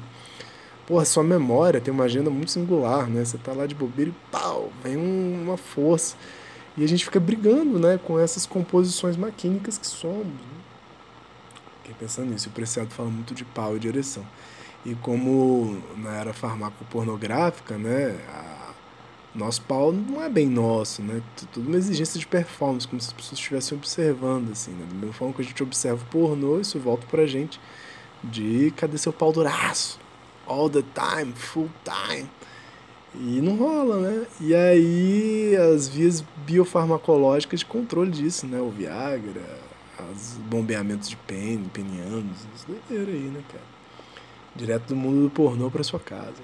Porra, 0.87 1.05
sua 1.05 1.25
memória 1.25 1.81
tem 1.81 1.93
uma 1.93 2.05
agenda 2.05 2.31
muito 2.31 2.51
singular, 2.51 3.09
né? 3.09 3.25
Você 3.25 3.39
tá 3.39 3.53
lá 3.53 3.67
de 3.67 3.75
bobeira 3.75 4.11
e 4.11 4.31
pau, 4.31 4.71
vem 4.83 4.97
um, 4.97 5.43
uma 5.43 5.57
força. 5.57 6.17
E 6.77 6.85
a 6.85 6.89
gente 6.89 7.05
fica 7.05 7.21
brigando, 7.21 7.79
né, 7.79 7.99
com 8.05 8.19
essas 8.19 8.45
composições 8.47 9.17
maquínicas 9.17 9.79
que 9.79 9.87
somos. 9.87 10.27
Né? 10.27 10.55
Fiquei 11.83 11.95
pensando 11.99 12.31
nisso. 12.31 12.49
O 12.49 12.53
Preciado 12.53 12.91
fala 12.91 13.09
muito 13.09 13.35
de 13.35 13.45
pau 13.45 13.77
e 13.77 13.79
de 13.79 13.89
ereção. 13.89 14.27
E 14.85 14.95
como 14.97 15.83
na 15.97 16.17
era 16.17 16.33
farmacopornográfica, 16.35 17.79
né, 17.79 18.19
a, 18.29 18.54
nosso 19.35 19.63
pau 19.63 19.93
não 19.93 20.23
é 20.23 20.29
bem 20.29 20.49
nosso, 20.49 21.03
né? 21.03 21.21
Tudo 21.53 21.69
uma 21.69 21.77
exigência 21.77 22.19
de 22.21 22.27
performance, 22.27 22.87
como 22.87 23.01
se 23.01 23.09
as 23.09 23.13
pessoas 23.13 23.39
estivessem 23.39 23.77
observando, 23.77 24.53
assim, 24.53 24.71
né? 24.73 24.87
Da 24.89 24.95
mesma 24.95 25.13
forma 25.13 25.35
que 25.35 25.43
a 25.43 25.45
gente 25.45 25.63
observa 25.63 26.03
o 26.03 26.07
pornô, 26.07 26.61
isso 26.61 26.79
volta 26.79 27.07
pra 27.07 27.27
gente 27.27 27.61
de 28.23 28.73
cadê 28.77 28.97
seu 28.97 29.13
pau 29.13 29.33
duraço? 29.33 29.99
all 30.47 30.69
the 30.69 30.83
time, 30.95 31.33
full 31.33 31.71
time. 31.85 32.29
E 33.15 33.41
não 33.41 33.57
rola, 33.57 34.01
né? 34.01 34.27
E 34.41 34.55
aí 34.55 35.57
as 35.57 35.89
vias 35.89 36.25
biofarmacológicas 36.45 37.61
de 37.61 37.67
controle 37.67 38.11
disso, 38.11 38.47
né? 38.47 38.61
O 38.61 38.71
Viagra, 38.71 39.61
os 40.13 40.37
bombeamentos 40.49 41.09
de 41.09 41.17
pene, 41.17 41.69
penianos, 41.73 42.39
isso 42.55 42.67
doideira 42.67 43.13
aí, 43.13 43.29
né, 43.29 43.41
cara? 43.49 43.65
Direto 44.57 44.89
do 44.89 44.97
mundo 44.97 45.25
do 45.25 45.31
pornô 45.31 45.71
para 45.71 45.85
sua 45.85 46.01
casa. 46.01 46.43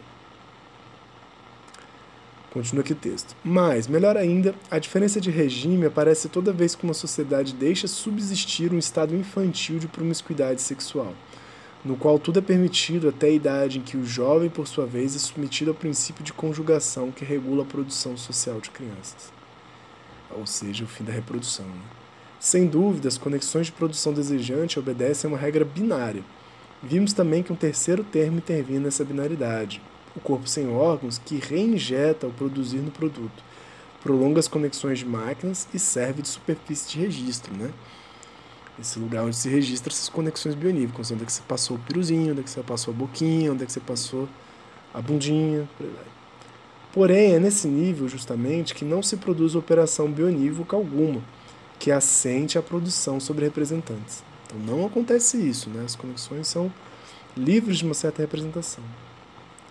Continua 2.53 2.83
aqui 2.83 2.93
o 2.93 2.97
texto. 2.97 3.37
Mas, 3.45 3.87
melhor 3.87 4.17
ainda, 4.17 4.55
a 4.71 4.79
diferença 4.79 5.21
de 5.21 5.31
regime 5.31 5.87
aparece 5.87 6.29
toda 6.29 6.53
vez 6.53 6.75
que 6.75 6.85
uma 6.85 6.95
sociedade 6.95 7.55
deixa 7.55 7.87
subsistir 7.87 8.73
um 8.73 8.79
estado 8.79 9.15
infantil 9.15 9.79
de 9.79 9.87
promiscuidade 9.87 10.61
sexual 10.61 11.15
no 11.85 11.97
qual 11.97 12.19
tudo 12.19 12.39
é 12.39 12.43
permitido 12.43 13.09
até 13.09 13.29
a 13.29 13.33
idade 13.33 13.79
em 13.79 13.83
que 13.83 13.97
o 13.97 14.05
jovem, 14.05 14.51
por 14.51 14.67
sua 14.67 14.87
vez, 14.87 15.17
é 15.17 15.19
submetido 15.19 15.71
ao 15.71 15.77
princípio 15.77 16.23
de 16.23 16.33
conjugação 16.33 17.11
que 17.11 17.25
regula 17.25 17.63
a 17.63 17.67
produção 17.67 18.17
social 18.17 18.61
de 18.61 18.71
crianças, 18.71 19.33
ou 20.31 20.47
seja, 20.47 20.85
o 20.85 20.87
fim 20.87 21.05
da 21.05 21.13
reprodução. 21.13 21.67
Né? 21.67 21.83
Sem 22.39 22.67
dúvida, 22.67 23.09
as 23.09 23.19
conexões 23.19 23.67
de 23.67 23.73
produção 23.73 24.13
desejante 24.13 24.79
obedecem 24.79 25.29
a 25.29 25.33
uma 25.33 25.39
regra 25.39 25.65
binária. 25.65 26.23
Vimos 26.83 27.13
também 27.13 27.43
que 27.43 27.53
um 27.53 27.57
terceiro 27.57 28.05
termo 28.05 28.39
intervém 28.39 28.79
nessa 28.79 29.05
binaridade, 29.05 29.83
o 30.17 30.21
corpo 30.21 30.49
sem 30.49 30.69
órgãos, 30.69 31.19
que 31.19 31.37
reinjeta 31.37 32.27
ao 32.27 32.33
produzir 32.33 32.79
no 32.79 32.91
produto, 32.91 33.43
prolonga 34.03 34.41
as 34.41 34.49
conexões 34.49 34.99
de 34.99 35.07
máquinas 35.07 35.69
e 35.73 35.79
serve 35.79 36.23
de 36.23 36.29
superfície 36.29 36.91
de 36.91 37.01
registro, 37.01 37.55
né? 37.55 37.71
esse 38.81 38.99
lugar 38.99 39.25
onde 39.25 39.37
se 39.37 39.49
registra 39.49 39.93
essas 39.93 40.09
conexões 40.09 40.55
bioníficas, 40.55 41.11
onde 41.11 41.23
é 41.23 41.27
que 41.27 41.33
você 41.33 41.43
passou 41.47 41.77
o 41.77 41.81
piruzinho, 41.81 42.33
onde 42.33 42.41
é 42.41 42.45
que 42.45 42.51
você 42.51 42.63
passou 42.63 42.95
a 42.95 42.97
boquinha, 42.97 43.53
onde 43.53 43.63
é 43.63 43.67
que 43.67 43.73
você 43.73 43.81
passou 43.81 44.29
a 44.93 45.01
bundinha, 45.01 45.69
por 45.77 45.87
aí. 45.87 45.93
Porém, 46.93 47.35
é 47.35 47.39
nesse 47.39 47.69
nível, 47.69 48.09
justamente, 48.09 48.75
que 48.75 48.85
não 48.85 49.03
se 49.03 49.17
produz 49.17 49.55
operação 49.55 50.11
bionívoca 50.11 50.77
alguma, 50.77 51.23
que 51.79 51.93
assente 51.93 52.59
a 52.59 52.63
produção 52.63 53.21
sobre 53.21 53.45
representantes. 53.45 54.25
Então 54.47 54.59
não 54.59 54.87
acontece 54.87 55.37
isso, 55.37 55.71
né? 55.71 55.85
as 55.85 55.95
conexões 55.95 56.49
são 56.49 56.73
livres 57.37 57.79
de 57.79 57.85
uma 57.85 57.95
certa 57.95 58.23
representação. 58.23 58.83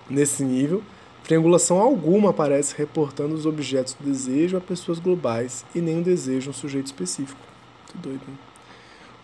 Nesse 0.10 0.44
nível, 0.44 0.82
triangulação 1.24 1.80
alguma 1.80 2.32
aparece 2.32 2.76
reportando 2.76 3.36
os 3.36 3.46
objetos 3.46 3.94
do 3.94 4.04
desejo 4.04 4.58
a 4.58 4.62
pessoas 4.62 4.98
globais 4.98 5.64
e 5.76 5.80
nem 5.80 6.00
o 6.00 6.04
desejo 6.04 6.50
a 6.50 6.52
um 6.52 6.54
sujeito 6.54 6.88
específico. 6.88 7.40
Muito 7.94 8.08
doido, 8.08 8.22
né? 8.28 8.34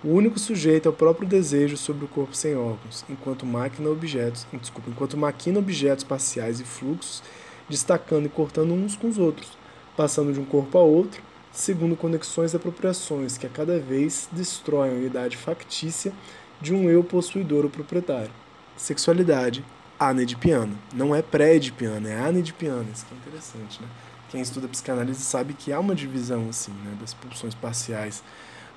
O 0.03 0.09
único 0.09 0.37
sujeito 0.37 0.87
é 0.87 0.91
o 0.91 0.93
próprio 0.93 1.27
desejo 1.27 1.75
sobre 1.75 2.05
o 2.05 2.07
corpo 2.07 2.35
sem 2.35 2.55
órgãos, 2.55 3.03
enquanto 3.09 3.43
máquina 3.43 3.89
objetos, 3.89 4.45
desculpa, 4.53 4.91
enquanto 4.91 5.17
maquina 5.17 5.57
objetos 5.57 6.03
parciais 6.03 6.59
e 6.59 6.63
fluxos, 6.63 7.23
destacando 7.67 8.27
e 8.27 8.29
cortando 8.29 8.71
uns 8.71 8.95
com 8.95 9.07
os 9.07 9.17
outros, 9.17 9.57
passando 9.97 10.31
de 10.31 10.39
um 10.39 10.45
corpo 10.45 10.77
a 10.77 10.81
outro, 10.81 11.23
segundo 11.51 11.95
conexões 11.95 12.53
e 12.53 12.55
apropriações 12.55 13.35
que 13.35 13.47
a 13.47 13.49
cada 13.49 13.79
vez 13.79 14.29
destroem 14.31 14.91
a 14.91 14.95
unidade 14.95 15.37
factícia 15.37 16.13
de 16.61 16.71
um 16.71 16.87
eu 16.87 17.03
possuidor 17.03 17.63
ou 17.63 17.71
proprietário. 17.71 18.29
Sexualidade 18.77 19.63
anedipiana. 19.99 20.73
Não 20.93 21.15
é 21.15 21.21
pré-edipiana, 21.21 22.09
é 22.09 22.19
anedipiana. 22.19 22.85
Isso 22.93 23.05
que 23.05 23.13
é 23.13 23.17
interessante, 23.17 23.81
né? 23.81 23.87
Quem 24.29 24.41
estuda 24.41 24.67
psicanálise 24.67 25.21
sabe 25.21 25.53
que 25.53 25.71
há 25.71 25.79
uma 25.79 25.95
divisão 25.95 26.49
assim, 26.49 26.71
né, 26.71 26.97
das 26.99 27.13
pulsões 27.13 27.53
parciais 27.53 28.23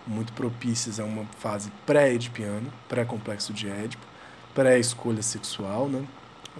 muito 0.06 0.32
propícias 0.32 1.00
a 1.00 1.04
uma 1.04 1.24
fase 1.38 1.70
pré-edipiana, 1.84 2.68
pré-complexo 2.88 3.52
de 3.52 3.68
Édipo, 3.68 4.06
pré-escolha 4.54 5.22
sexual, 5.22 5.88
né? 5.88 6.04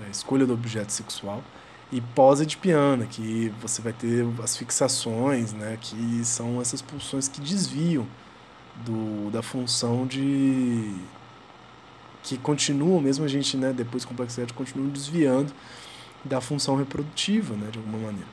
A 0.07 0.11
escolha 0.11 0.47
do 0.47 0.55
objeto 0.55 0.93
sexual, 0.93 1.43
e 1.91 2.01
pós-edipiana, 2.01 3.07
que 3.07 3.53
você 3.61 3.81
vai 3.81 3.93
ter 3.93 4.27
as 4.43 4.57
fixações, 4.57 5.53
né? 5.53 5.79
que 5.81 6.23
são 6.25 6.61
essas 6.61 6.83
pulsões 6.83 7.29
que 7.29 7.41
desviam 7.41 8.07
do, 8.85 9.31
da 9.31 9.43
função 9.43 10.07
de. 10.07 10.95
Que 12.29 12.39
continuam, 12.39 13.01
mesmo 13.01 13.25
a 13.25 13.29
gente, 13.29 13.57
né, 13.57 13.73
depois 13.73 14.05
do 14.05 14.09
complexo 14.09 14.41
édipo, 14.41 14.59
continuam 14.59 14.91
desviando 14.91 15.53
da 16.25 16.41
função 16.41 16.77
reprodutiva, 16.77 17.55
né, 17.55 17.69
de 17.71 17.79
alguma 17.79 17.99
maneira. 17.99 18.29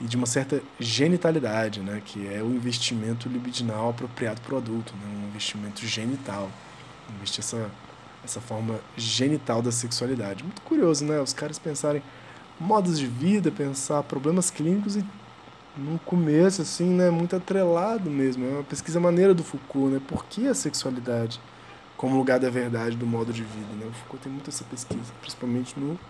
E 0.00 0.04
de 0.04 0.16
uma 0.16 0.26
certa 0.26 0.60
genitalidade, 0.80 1.80
né, 1.80 2.02
que 2.04 2.26
é 2.26 2.42
o 2.42 2.50
investimento 2.50 3.28
libidinal 3.28 3.90
apropriado 3.90 4.40
para 4.40 4.54
o 4.54 4.58
adulto, 4.58 4.94
né, 4.94 5.22
um 5.22 5.28
investimento 5.28 5.86
genital, 5.86 6.50
investir 7.14 7.40
essa, 7.40 7.70
essa 8.24 8.40
forma 8.40 8.80
genital 8.96 9.62
da 9.62 9.70
sexualidade. 9.70 10.42
Muito 10.42 10.62
curioso, 10.62 11.04
né, 11.04 11.20
os 11.20 11.32
caras 11.32 11.58
pensarem 11.58 12.02
modos 12.58 12.98
de 12.98 13.06
vida, 13.06 13.50
pensar 13.52 14.02
problemas 14.02 14.50
clínicos 14.50 14.96
e 14.96 15.04
no 15.76 16.00
começo, 16.00 16.62
assim, 16.62 16.86
né, 16.86 17.10
muito 17.10 17.36
atrelado 17.36 18.10
mesmo, 18.10 18.44
é 18.44 18.48
uma 18.54 18.64
pesquisa 18.64 18.98
maneira 18.98 19.32
do 19.32 19.44
Foucault, 19.44 19.94
né, 19.94 20.00
por 20.08 20.24
que 20.24 20.48
a 20.48 20.54
sexualidade 20.54 21.40
como 22.00 22.16
lugar 22.16 22.40
da 22.40 22.48
verdade 22.48 22.96
do 22.96 23.06
modo 23.06 23.30
de 23.30 23.42
vida, 23.42 23.74
né, 23.78 23.84
o 23.86 23.92
Foucault 23.92 24.22
tem 24.22 24.32
muito 24.32 24.48
essa 24.48 24.64
pesquisa, 24.64 25.12
principalmente 25.20 25.78
no 25.78 26.00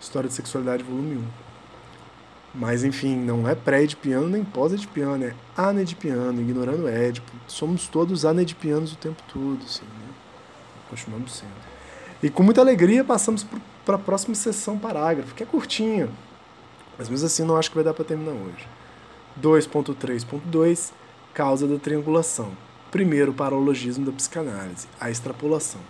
História 0.00 0.28
de 0.28 0.34
Sexualidade, 0.36 0.84
volume 0.84 1.16
1. 1.16 1.24
Mas 2.54 2.84
enfim, 2.84 3.16
não 3.16 3.48
é 3.48 3.56
pré-edipiano 3.56 4.28
nem 4.28 4.44
pós-edipiano, 4.44 5.24
é 5.24 5.34
anedipiano, 5.56 6.40
ignorando 6.40 6.86
Édipo. 6.86 7.32
Somos 7.48 7.88
todos 7.88 8.24
anedipianos 8.24 8.92
o 8.92 8.96
tempo 8.96 9.20
todo, 9.26 9.58
assim, 9.64 9.82
né? 9.82 10.14
Continuamos 10.88 11.32
sendo. 11.32 11.50
E 12.22 12.30
com 12.30 12.44
muita 12.44 12.60
alegria 12.60 13.02
passamos 13.02 13.44
para 13.84 13.96
a 13.96 13.98
próxima 13.98 14.36
sessão 14.36 14.78
parágrafo, 14.78 15.34
que 15.34 15.42
é 15.42 15.46
curtinha. 15.46 16.08
Mas 16.96 17.08
mesmo 17.08 17.26
assim 17.26 17.42
não 17.42 17.56
acho 17.56 17.70
que 17.70 17.74
vai 17.74 17.82
dar 17.82 17.92
para 17.92 18.04
terminar 18.04 18.34
hoje. 18.34 18.68
2.3.2 19.42 20.92
Causa 21.34 21.66
da 21.66 21.76
triangulação. 21.76 22.52
Primeiro, 22.94 23.32
o 23.32 23.34
paralogismo 23.34 24.06
da 24.06 24.12
psicanálise, 24.12 24.86
a 25.00 25.10
extrapolação. 25.10 25.80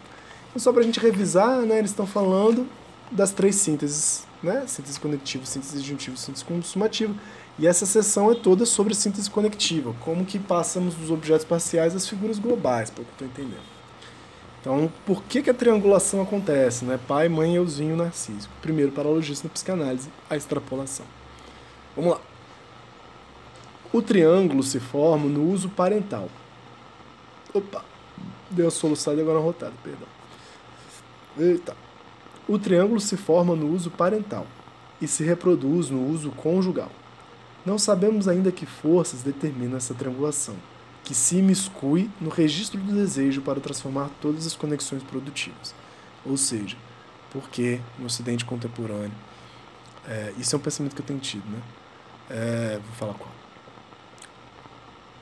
Então, 0.49 0.59
só 0.59 0.73
para 0.73 0.81
a 0.81 0.85
gente 0.85 0.99
revisar, 0.99 1.59
né, 1.59 1.79
eles 1.79 1.91
estão 1.91 2.07
falando 2.07 2.67
das 3.13 3.31
três 3.31 3.57
sínteses 3.57 4.27
né? 4.43 4.65
síntese 4.67 4.99
conectiva, 4.99 5.45
síntese 5.45 5.77
disjuntiva, 5.77 6.17
síntese 6.17 6.47
consumativa, 6.47 7.15
E 7.59 7.67
essa 7.67 7.85
sessão 7.85 8.33
é 8.33 8.35
toda 8.35 8.65
sobre 8.65 8.95
síntese 8.95 9.29
conectiva, 9.31 9.95
como 10.01 10.25
que 10.25 10.39
passamos 10.39 10.95
dos 10.95 11.11
objetos 11.11 11.45
parciais 11.45 11.95
às 11.95 12.09
figuras 12.09 12.39
globais, 12.39 12.89
pelo 12.89 13.07
que 13.07 13.13
estou 13.13 13.29
entendendo. 13.29 13.75
Então, 14.63 14.91
por 15.05 15.23
que, 15.25 15.43
que 15.43 15.51
a 15.51 15.55
triangulação 15.55 16.23
acontece? 16.23 16.87
Né? 16.87 16.99
Pai, 17.07 17.29
mãe, 17.29 17.55
euzinho, 17.55 17.97
narcísico. 17.97 18.51
Primeiro, 18.63 18.93
para 18.93 19.07
o 19.07 19.13
logista 19.13 19.47
na 19.47 19.53
psicanálise, 19.53 20.09
a 20.31 20.39
extrapolação. 20.39 21.05
Vamos 21.95 22.13
lá. 22.13 22.21
O 23.93 24.01
triângulo 24.01 24.63
se 24.63 24.81
forma 24.81 25.27
no 25.29 25.53
uso 25.53 25.69
parental. 25.69 26.31
Opa, 27.55 27.85
deu 28.51 28.67
a 28.67 28.71
soluçada 28.71 29.17
e 29.17 29.21
agora 29.21 29.39
uma 29.39 29.45
rotada, 29.45 29.73
perdão. 29.83 30.09
Eita. 31.39 31.77
O 32.49 32.59
triângulo 32.59 33.01
se 33.01 33.17
forma 33.17 33.55
no 33.55 33.73
uso 33.73 33.91
parental 33.91 34.47
e 35.01 35.07
se 35.07 35.23
reproduz 35.23 35.89
no 35.89 36.05
uso 36.07 36.31
conjugal. 36.33 36.91
Não 37.65 37.79
sabemos 37.79 38.29
ainda 38.29 38.53
que 38.53 38.67
forças 38.67 39.23
determinam 39.23 39.77
essa 39.77 39.95
triangulação, 39.95 40.57
que 41.05 41.15
se 41.15 41.37
imiscui 41.37 42.11
no 42.21 42.29
registro 42.29 42.81
do 42.81 42.93
desejo 42.93 43.41
para 43.41 43.61
transformar 43.61 44.11
todas 44.21 44.47
as 44.47 44.55
conexões 44.57 45.03
produtivas. 45.03 45.75
Ou 46.27 46.37
seja, 46.37 46.77
porque 47.31 47.81
no 47.99 48.07
Ocidente 48.07 48.45
contemporâneo, 48.45 49.13
é, 50.07 50.35
isso 50.39 50.55
é 50.55 50.59
um 50.59 50.63
pensamento 50.63 50.95
que 50.95 51.01
eu 51.01 51.07
tenho 51.07 51.21
tido, 51.21 51.49
né? 51.49 51.63
É, 52.29 52.81
vou 52.85 52.95
falar 52.97 53.15
qual. 53.15 53.33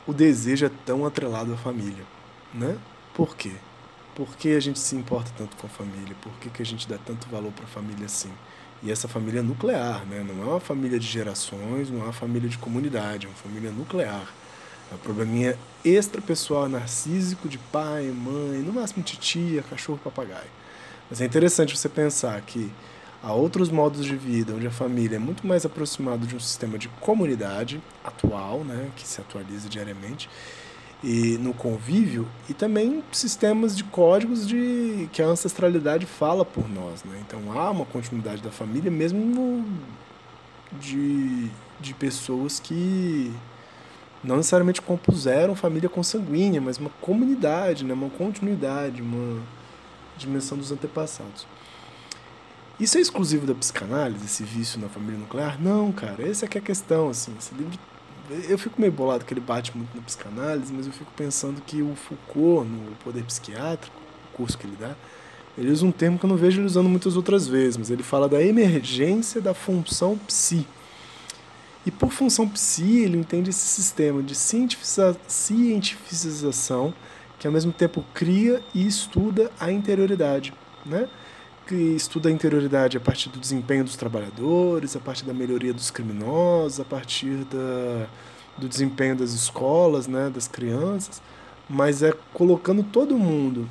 O 0.06 0.12
desejo 0.12 0.66
é 0.66 0.70
tão 0.84 1.06
atrelado 1.06 1.52
à 1.52 1.56
família, 1.56 2.04
né? 2.54 2.76
Por 3.14 3.36
quê? 3.36 3.52
Por 4.14 4.36
que 4.36 4.54
a 4.54 4.60
gente 4.60 4.78
se 4.78 4.94
importa 4.94 5.30
tanto 5.36 5.56
com 5.56 5.66
a 5.66 5.70
família? 5.70 6.14
Por 6.20 6.32
que, 6.34 6.50
que 6.50 6.62
a 6.62 6.66
gente 6.66 6.88
dá 6.88 6.98
tanto 6.98 7.28
valor 7.28 7.52
para 7.52 7.64
a 7.64 7.68
família 7.68 8.06
assim? 8.06 8.30
E 8.82 8.90
essa 8.90 9.06
família 9.06 9.40
é 9.40 9.42
nuclear, 9.42 10.04
né? 10.06 10.24
Não 10.26 10.42
é 10.42 10.46
uma 10.46 10.60
família 10.60 10.98
de 10.98 11.06
gerações, 11.06 11.88
não 11.88 12.00
é 12.00 12.04
uma 12.04 12.12
família 12.12 12.48
de 12.48 12.58
comunidade, 12.58 13.26
é 13.26 13.28
uma 13.28 13.36
família 13.36 13.70
nuclear. 13.70 14.26
É 14.90 14.94
um 14.94 14.98
probleminha 14.98 15.56
extrapessoal, 15.84 16.68
narcísico 16.68 17.48
de 17.48 17.58
pai, 17.58 18.04
mãe, 18.10 18.58
no 18.58 18.72
máximo 18.72 19.02
titia, 19.02 19.62
cachorro, 19.62 20.00
papagaio. 20.02 20.50
Mas 21.08 21.20
é 21.20 21.24
interessante 21.24 21.76
você 21.76 21.88
pensar 21.88 22.40
que 22.42 22.70
há 23.22 23.32
outros 23.32 23.70
modos 23.70 24.04
de 24.04 24.16
vida 24.16 24.52
onde 24.52 24.66
a 24.66 24.70
família 24.70 25.16
é 25.16 25.18
muito 25.18 25.46
mais 25.46 25.64
aproximada 25.64 26.26
de 26.26 26.34
um 26.34 26.40
sistema 26.40 26.76
de 26.76 26.88
comunidade 26.88 27.80
atual, 28.04 28.64
né, 28.64 28.90
que 28.96 29.06
se 29.06 29.20
atualiza 29.20 29.68
diariamente, 29.68 30.28
e 31.02 31.36
no 31.38 31.52
convívio 31.52 32.28
e 32.48 32.54
também 32.54 33.02
sistemas 33.10 33.76
de 33.76 33.82
códigos 33.82 34.46
de 34.46 35.08
que 35.12 35.20
a 35.20 35.26
ancestralidade 35.26 36.06
fala 36.06 36.44
por 36.44 36.68
nós, 36.68 37.02
né? 37.02 37.20
Então 37.26 37.40
há 37.58 37.70
uma 37.70 37.84
continuidade 37.84 38.40
da 38.40 38.50
família 38.50 38.90
mesmo 38.90 39.64
de, 40.80 41.50
de 41.80 41.92
pessoas 41.94 42.60
que 42.60 43.32
não 44.22 44.36
necessariamente 44.36 44.80
compuseram 44.80 45.54
família 45.54 45.88
consanguínea, 45.88 46.60
mas 46.60 46.78
uma 46.78 46.90
comunidade, 47.00 47.84
né? 47.84 47.92
uma 47.92 48.10
continuidade, 48.10 49.02
uma 49.02 49.42
dimensão 50.16 50.56
dos 50.56 50.70
antepassados. 50.70 51.46
Isso 52.78 52.98
é 52.98 53.00
exclusivo 53.00 53.46
da 53.46 53.54
psicanálise, 53.54 54.24
esse 54.24 54.44
vício 54.44 54.80
na 54.80 54.88
família 54.88 55.18
nuclear? 55.18 55.60
Não, 55.60 55.92
cara, 55.92 56.26
essa 56.26 56.44
é 56.44 56.48
que 56.48 56.56
é 56.56 56.60
a 56.60 56.64
questão, 56.64 57.10
assim, 57.10 57.34
esse 57.38 57.54
livro 57.54 57.78
eu 58.48 58.58
fico 58.58 58.80
meio 58.80 58.92
bolado 58.92 59.24
que 59.24 59.32
ele 59.32 59.40
bate 59.40 59.76
muito 59.76 59.94
na 59.94 60.02
psicanálise, 60.02 60.72
mas 60.72 60.86
eu 60.86 60.92
fico 60.92 61.10
pensando 61.16 61.60
que 61.60 61.82
o 61.82 61.94
Foucault, 61.94 62.68
no 62.68 62.94
Poder 62.96 63.24
Psiquiátrico, 63.24 63.96
o 64.32 64.36
curso 64.36 64.56
que 64.56 64.66
ele 64.66 64.76
dá, 64.78 64.94
ele 65.56 65.70
usa 65.70 65.84
um 65.84 65.92
termo 65.92 66.18
que 66.18 66.24
eu 66.24 66.28
não 66.28 66.36
vejo 66.36 66.60
ele 66.60 66.66
usando 66.66 66.88
muitas 66.88 67.16
outras 67.16 67.46
vezes, 67.46 67.76
mas 67.76 67.90
ele 67.90 68.02
fala 68.02 68.28
da 68.28 68.42
emergência 68.42 69.40
da 69.40 69.52
função 69.52 70.16
psi. 70.18 70.66
E 71.84 71.90
por 71.90 72.10
função 72.10 72.48
psi, 72.48 73.00
ele 73.00 73.18
entende 73.18 73.50
esse 73.50 73.66
sistema 73.66 74.22
de 74.22 74.34
cientificização 74.34 76.94
que 77.38 77.46
ao 77.46 77.52
mesmo 77.52 77.72
tempo 77.72 78.04
cria 78.14 78.62
e 78.72 78.86
estuda 78.86 79.50
a 79.58 79.70
interioridade, 79.70 80.54
né? 80.86 81.08
Que 81.72 81.96
estuda 81.96 82.28
a 82.28 82.32
interioridade 82.32 82.98
a 82.98 83.00
partir 83.00 83.30
do 83.30 83.38
desempenho 83.38 83.82
dos 83.82 83.96
trabalhadores, 83.96 84.94
a 84.94 85.00
partir 85.00 85.24
da 85.24 85.32
melhoria 85.32 85.72
dos 85.72 85.90
criminosos, 85.90 86.78
a 86.78 86.84
partir 86.84 87.46
da, 87.46 88.06
do 88.58 88.68
desempenho 88.68 89.16
das 89.16 89.32
escolas, 89.32 90.06
né, 90.06 90.28
das 90.28 90.46
crianças, 90.46 91.22
mas 91.66 92.02
é 92.02 92.12
colocando 92.34 92.82
todo 92.82 93.16
mundo 93.16 93.66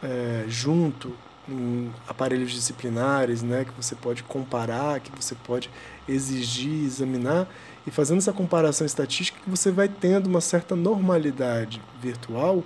é, 0.00 0.44
junto 0.46 1.12
em 1.48 1.90
aparelhos 2.06 2.52
disciplinares, 2.52 3.42
né, 3.42 3.64
que 3.64 3.72
você 3.72 3.96
pode 3.96 4.22
comparar, 4.22 5.00
que 5.00 5.10
você 5.20 5.34
pode 5.34 5.68
exigir, 6.08 6.84
examinar, 6.84 7.48
e 7.84 7.90
fazendo 7.90 8.18
essa 8.18 8.32
comparação 8.32 8.86
estatística 8.86 9.40
que 9.42 9.50
você 9.50 9.72
vai 9.72 9.88
tendo 9.88 10.28
uma 10.28 10.40
certa 10.40 10.76
normalidade 10.76 11.82
virtual 12.00 12.62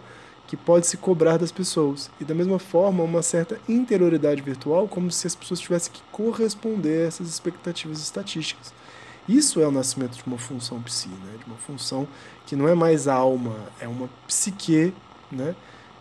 que 0.48 0.56
pode 0.56 0.86
se 0.86 0.96
cobrar 0.96 1.36
das 1.36 1.52
pessoas. 1.52 2.10
E 2.18 2.24
da 2.24 2.34
mesma 2.34 2.58
forma, 2.58 3.04
uma 3.04 3.22
certa 3.22 3.60
interioridade 3.68 4.40
virtual, 4.40 4.88
como 4.88 5.10
se 5.10 5.26
as 5.26 5.34
pessoas 5.34 5.60
tivessem 5.60 5.92
que 5.92 6.00
corresponder 6.10 7.04
a 7.04 7.06
essas 7.06 7.28
expectativas 7.28 8.00
estatísticas. 8.00 8.72
Isso 9.28 9.60
é 9.60 9.68
o 9.68 9.70
nascimento 9.70 10.16
de 10.16 10.24
uma 10.26 10.38
função 10.38 10.80
psi, 10.80 11.08
né? 11.08 11.34
de 11.38 11.44
uma 11.44 11.58
função 11.58 12.08
que 12.46 12.56
não 12.56 12.66
é 12.66 12.74
mais 12.74 13.06
alma, 13.06 13.56
é 13.78 13.86
uma 13.86 14.08
psique 14.26 14.94
né? 15.30 15.54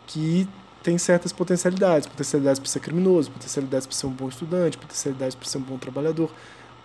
que 0.08 0.48
tem 0.82 0.98
certas 0.98 1.34
potencialidades, 1.34 2.08
potencialidades 2.08 2.58
para 2.58 2.70
ser 2.70 2.80
criminoso, 2.80 3.30
potencialidades 3.30 3.86
para 3.86 3.98
ser 3.98 4.08
um 4.08 4.12
bom 4.12 4.30
estudante, 4.30 4.78
potencialidades 4.78 5.36
para 5.36 5.46
ser 5.46 5.58
um 5.58 5.62
bom 5.62 5.78
trabalhador, 5.78 6.32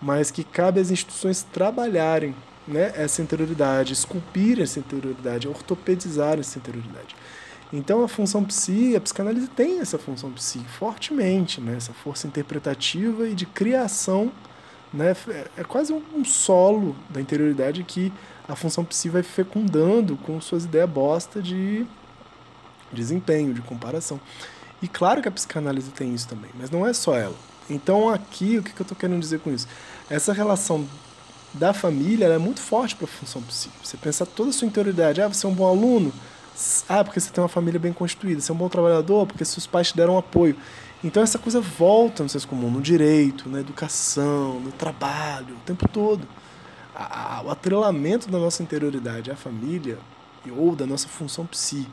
mas 0.01 0.29
que 0.29 0.43
cabe 0.43 0.81
às 0.81 0.91
instituições 0.91 1.43
trabalharem 1.43 2.35
né, 2.67 2.91
essa 2.93 3.21
interioridade, 3.21 3.93
esculpir 3.93 4.59
essa 4.59 4.79
interioridade, 4.79 5.47
ortopedizar 5.47 6.37
essa 6.37 6.59
interioridade. 6.59 7.15
Então 7.73 8.03
a 8.03 8.07
função 8.07 8.43
psi, 8.45 8.95
a 8.95 9.01
psicanálise 9.01 9.47
tem 9.47 9.79
essa 9.79 9.97
função 9.97 10.31
psi 10.31 10.59
fortemente, 10.77 11.59
né? 11.59 11.75
essa 11.75 11.91
força 11.91 12.27
interpretativa 12.27 13.27
e 13.27 13.33
de 13.33 13.47
criação. 13.47 14.31
Né? 14.93 15.15
É, 15.27 15.47
é 15.57 15.63
quase 15.63 15.91
um 15.91 16.23
solo 16.23 16.95
da 17.09 17.19
interioridade 17.19 17.83
que 17.83 18.13
a 18.47 18.55
função 18.55 18.85
psi 18.85 19.09
vai 19.09 19.23
fecundando 19.23 20.15
com 20.17 20.39
suas 20.39 20.65
ideias 20.65 20.87
bosta 20.87 21.41
de 21.41 21.83
desempenho, 22.91 23.55
de 23.55 23.61
comparação. 23.61 24.21
E 24.79 24.87
claro 24.87 25.19
que 25.19 25.27
a 25.27 25.31
psicanálise 25.31 25.89
tem 25.89 26.13
isso 26.13 26.27
também, 26.27 26.51
mas 26.53 26.69
não 26.69 26.85
é 26.85 26.93
só 26.93 27.17
ela. 27.17 27.35
Então 27.67 28.07
aqui, 28.07 28.59
o 28.59 28.63
que 28.63 28.69
eu 28.79 28.83
estou 28.83 28.95
querendo 28.95 29.19
dizer 29.19 29.39
com 29.39 29.51
isso? 29.51 29.67
Essa 30.09 30.31
relação 30.31 30.87
da 31.53 31.73
família 31.73 32.25
é 32.27 32.37
muito 32.37 32.61
forte 32.61 32.95
para 32.95 33.05
a 33.05 33.07
função 33.07 33.41
psi. 33.41 33.69
Você 33.83 33.97
pensa 33.97 34.27
toda 34.27 34.51
a 34.51 34.53
sua 34.53 34.67
interioridade, 34.67 35.21
ah, 35.21 35.27
você 35.27 35.45
é 35.45 35.49
um 35.49 35.53
bom 35.53 35.67
aluno, 35.67 36.13
ah, 36.87 37.03
porque 37.03 37.19
você 37.19 37.31
tem 37.31 37.41
uma 37.41 37.49
família 37.49 37.79
bem 37.79 37.93
constituída. 37.93 38.41
Você 38.41 38.51
é 38.51 38.55
um 38.55 38.57
bom 38.57 38.69
trabalhador 38.69 39.25
porque 39.25 39.43
seus 39.43 39.67
pais 39.67 39.89
te 39.89 39.97
deram 39.97 40.17
apoio. 40.17 40.55
Então 41.03 41.21
essa 41.21 41.37
coisa 41.37 41.59
volta 41.59 42.23
no 42.23 42.29
senso 42.29 42.47
comum, 42.47 42.69
no 42.69 42.81
direito, 42.81 43.49
na 43.49 43.59
educação, 43.59 44.59
no 44.59 44.71
trabalho, 44.71 45.55
o 45.55 45.59
tempo 45.65 45.87
todo. 45.87 46.27
O 47.43 47.49
atrelamento 47.49 48.29
da 48.29 48.37
nossa 48.37 48.61
interioridade 48.63 49.31
à 49.31 49.35
família 49.35 49.97
ou 50.55 50.75
da 50.75 50.85
nossa 50.85 51.07
função 51.07 51.45
psi 51.45 51.87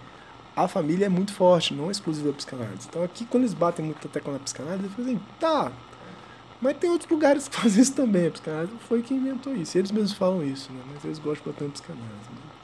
a 0.56 0.68
família 0.68 1.06
é 1.06 1.08
muito 1.08 1.32
forte, 1.32 1.72
não 1.72 1.88
é 1.88 1.90
exclusiva 1.90 2.28
da 2.28 2.34
psicanálise. 2.34 2.86
Então 2.88 3.02
aqui, 3.02 3.24
quando 3.24 3.44
eles 3.44 3.54
batem 3.54 3.84
muito 3.84 4.06
a 4.06 4.10
tecla 4.10 4.34
na 4.34 4.38
psicanálise, 4.40 4.84
eles 4.84 4.94
falam 4.94 5.10
assim, 5.10 5.20
tá, 5.38 5.72
mas 6.60 6.76
tem 6.76 6.90
outros 6.90 7.10
lugares 7.10 7.48
que 7.48 7.56
fazem 7.56 7.82
isso 7.82 7.94
também. 7.94 8.26
A 8.26 8.30
psicanálise 8.30 8.72
foi 8.88 9.02
quem 9.02 9.16
inventou 9.16 9.54
isso. 9.54 9.78
Eles 9.78 9.90
mesmos 9.90 10.12
falam 10.12 10.44
isso, 10.44 10.70
né? 10.72 10.80
mas 10.92 11.04
eles 11.04 11.18
gostam 11.18 11.44
de 11.46 11.52
botar 11.52 11.64
na 11.64 11.70
psicanálise. 11.70 12.10
Né? 12.10 12.59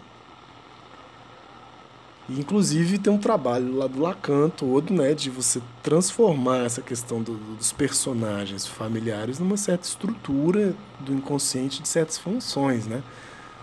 E, 2.28 2.40
inclusive 2.40 2.98
tem 2.98 3.12
um 3.12 3.18
trabalho 3.18 3.76
lá 3.76 3.86
do 3.86 4.00
Lacan 4.00 4.48
todo, 4.48 4.92
né, 4.92 5.14
de 5.14 5.30
você 5.30 5.60
transformar 5.82 6.64
essa 6.64 6.82
questão 6.82 7.22
do, 7.22 7.34
dos 7.56 7.72
personagens 7.72 8.66
familiares 8.66 9.38
numa 9.38 9.56
certa 9.56 9.86
estrutura 9.86 10.74
do 11.00 11.12
inconsciente 11.12 11.80
de 11.80 11.88
certas 11.88 12.18
funções, 12.18 12.86
né? 12.86 13.02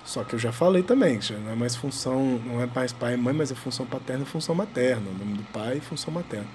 Só 0.06 0.24
que 0.24 0.34
eu 0.34 0.40
já 0.40 0.52
falei 0.52 0.84
também, 0.84 1.22
já 1.22 1.38
não 1.38 1.52
é 1.52 1.56
mais 1.56 1.76
função, 1.76 2.40
não 2.46 2.62
é 2.62 2.66
mais 2.66 2.92
pai 2.92 3.14
e 3.14 3.18
mãe, 3.18 3.34
mas 3.34 3.52
é 3.52 3.56
função 3.56 3.86
paterna 3.86 4.24
e 4.24 4.26
função 4.26 4.54
materna, 4.54 5.10
o 5.10 5.18
nome 5.18 5.38
do 5.38 5.44
pai 5.44 5.78
e 5.78 5.82
função 5.82 6.14
materna. 6.14 6.48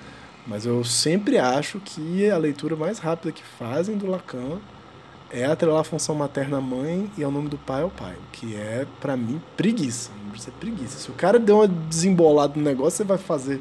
Mas 0.47 0.67
eu 0.67 0.85
sempre 0.85 1.39
acho 1.39 1.81
que 1.81 2.31
a 2.31 2.37
leitura 2.37 2.77
mais 2.77 2.99
rápida 2.99 3.33
que 3.33 3.43
fazem 3.43 3.97
do 3.97 4.07
Lacan 4.07 4.59
é 5.31 5.45
atrelar 5.45 5.81
a 5.81 5.85
função 5.85 6.15
materna 6.15 6.59
à 6.59 6.61
mãe 6.61 7.11
e 7.17 7.23
ao 7.23 7.31
nome 7.31 7.49
do 7.49 7.59
pai 7.59 7.83
ao 7.83 7.91
pai, 7.91 8.17
que 8.33 8.57
é, 8.57 8.87
para 9.01 9.17
mim, 9.17 9.41
preguiça. 9.57 10.11
Isso 10.35 10.49
é 10.49 10.53
preguiça. 10.53 10.99
Se 10.99 11.11
o 11.11 11.15
cara 11.15 11.39
deu 11.39 11.57
uma 11.57 11.69
desembolada 11.69 12.55
no 12.57 12.63
negócio, 12.63 12.99
você 12.99 13.05
vai 13.05 13.19
fazer 13.19 13.61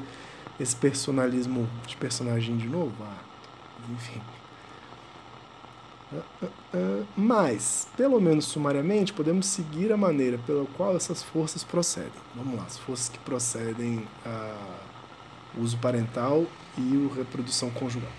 esse 0.59 0.75
personalismo 0.75 1.67
de 1.85 1.95
personagem 1.97 2.55
de 2.57 2.67
novo? 2.67 2.93
Ah, 3.01 3.17
enfim. 3.91 4.21
Mas, 7.15 7.87
pelo 7.97 8.21
menos 8.21 8.45
sumariamente, 8.45 9.11
podemos 9.11 9.47
seguir 9.47 9.91
a 9.91 9.97
maneira 9.97 10.37
pela 10.45 10.65
qual 10.77 10.95
essas 10.95 11.21
forças 11.21 11.63
procedem. 11.63 12.11
Vamos 12.35 12.55
lá, 12.57 12.63
as 12.65 12.77
forças 12.77 13.09
que 13.09 13.19
procedem 13.19 14.07
a 14.25 14.55
uso 15.57 15.77
parental 15.77 16.45
e 16.77 16.95
o 16.95 17.11
reprodução 17.13 17.69
conjugal. 17.71 18.11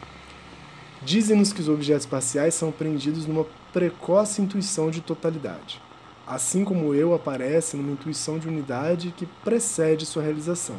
Dizem-nos 1.03 1.53
que 1.53 1.61
os 1.61 1.69
objetos 1.69 2.07
parciais 2.07 2.55
são 2.55 2.71
apreendidos 2.71 3.27
numa 3.27 3.47
precoce 3.73 4.43
intuição 4.43 4.91
de 4.91 5.01
totalidade, 5.01 5.81
assim 6.27 6.65
como 6.65 6.95
eu 6.95 7.15
aparece 7.15 7.77
numa 7.77 7.93
intuição 7.93 8.39
de 8.39 8.49
unidade 8.49 9.15
que 9.17 9.27
precede 9.27 10.05
sua 10.05 10.23
realização. 10.23 10.77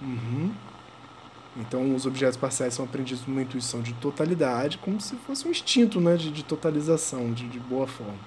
Uhum. 0.00 0.52
Então, 1.56 1.94
os 1.94 2.04
objetos 2.04 2.36
parciais 2.36 2.74
são 2.74 2.84
aprendidos 2.84 3.26
numa 3.26 3.42
intuição 3.42 3.80
de 3.80 3.92
totalidade, 3.94 4.78
como 4.78 5.00
se 5.00 5.14
fosse 5.16 5.46
um 5.46 5.50
instinto 5.50 6.00
né, 6.00 6.16
de, 6.16 6.30
de 6.30 6.44
totalização, 6.44 7.32
de, 7.32 7.48
de 7.48 7.60
boa 7.60 7.86
forma. 7.86 8.18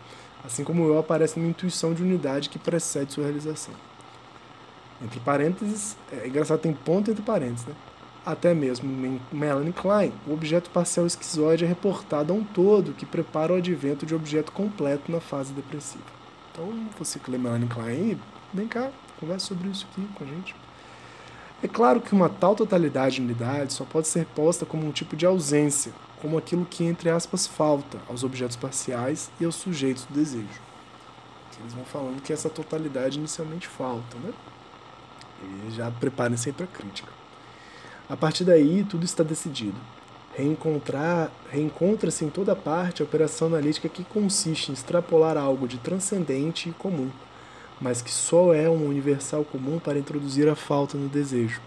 Assim 0.45 0.63
como 0.63 0.85
eu 0.85 0.97
aparece 0.97 1.37
numa 1.37 1.49
intuição 1.49 1.93
de 1.93 2.01
unidade 2.01 2.47
que 2.49 2.57
precede 2.57 3.13
sua 3.13 3.25
realização. 3.25 3.73
Entre 5.03 5.19
parênteses, 5.19 5.97
é 6.11 6.27
engraçado, 6.27 6.59
tem 6.59 6.73
ponto 6.73 7.11
entre 7.11 7.21
parênteses, 7.21 7.65
né? 7.67 7.75
Até 8.27 8.53
mesmo 8.53 9.21
Melanie 9.31 9.71
Klein, 9.71 10.11
o 10.27 10.33
objeto 10.33 10.69
parcial 10.69 11.07
esquizoide 11.07 11.63
é 11.63 11.67
reportado 11.67 12.33
a 12.33 12.35
um 12.35 12.43
todo 12.43 12.91
que 12.91 13.05
prepara 13.05 13.53
o 13.53 13.55
advento 13.55 14.05
de 14.05 14.13
objeto 14.13 14.51
completo 14.51 15.09
na 15.09 15.21
fase 15.21 15.53
depressiva. 15.53 16.03
Então, 16.51 16.69
você 16.99 17.19
que 17.19 17.31
lê 17.31 17.37
Melanie 17.37 17.69
Klein, 17.69 18.19
vem 18.53 18.67
cá, 18.67 18.91
conversa 19.17 19.45
sobre 19.45 19.69
isso 19.69 19.87
aqui 19.89 20.05
com 20.13 20.25
a 20.25 20.27
gente. 20.27 20.53
É 21.63 21.69
claro 21.69 22.01
que 22.01 22.11
uma 22.11 22.27
tal 22.27 22.53
totalidade 22.53 23.15
de 23.15 23.21
unidade 23.21 23.71
só 23.71 23.85
pode 23.85 24.09
ser 24.09 24.25
posta 24.25 24.65
como 24.65 24.85
um 24.85 24.91
tipo 24.91 25.15
de 25.15 25.25
ausência, 25.25 25.93
como 26.21 26.37
aquilo 26.37 26.65
que, 26.65 26.83
entre 26.83 27.09
aspas, 27.09 27.47
falta 27.47 27.97
aos 28.09 28.25
objetos 28.25 28.57
parciais 28.57 29.31
e 29.39 29.45
aos 29.45 29.55
sujeitos 29.55 30.03
do 30.03 30.13
desejo. 30.13 30.59
Eles 31.61 31.73
vão 31.73 31.85
falando 31.85 32.21
que 32.21 32.33
essa 32.33 32.49
totalidade 32.49 33.19
inicialmente 33.19 33.69
falta, 33.69 34.17
né? 34.17 34.33
E 35.41 35.71
já 35.71 35.89
preparem 35.89 36.35
sempre 36.35 36.65
a 36.65 36.67
crítica. 36.67 37.26
A 38.09 38.15
partir 38.15 38.43
daí, 38.43 38.83
tudo 38.83 39.05
está 39.05 39.23
decidido. 39.23 39.77
Reencontrar, 40.35 41.31
reencontra-se 41.49 42.23
em 42.23 42.29
toda 42.29 42.55
parte 42.55 43.01
a 43.01 43.05
operação 43.05 43.47
analítica 43.47 43.89
que 43.89 44.03
consiste 44.03 44.69
em 44.69 44.73
extrapolar 44.73 45.37
algo 45.37 45.67
de 45.67 45.77
transcendente 45.77 46.69
e 46.69 46.73
comum 46.73 47.09
mas 47.79 48.01
que 48.01 48.11
só 48.11 48.53
é 48.53 48.69
um 48.69 48.87
universal 48.87 49.43
comum 49.43 49.79
para 49.79 49.99
introduzir 49.99 50.49
a 50.49 50.55
falta 50.55 50.97
no 50.97 51.07
desejo. 51.07 51.61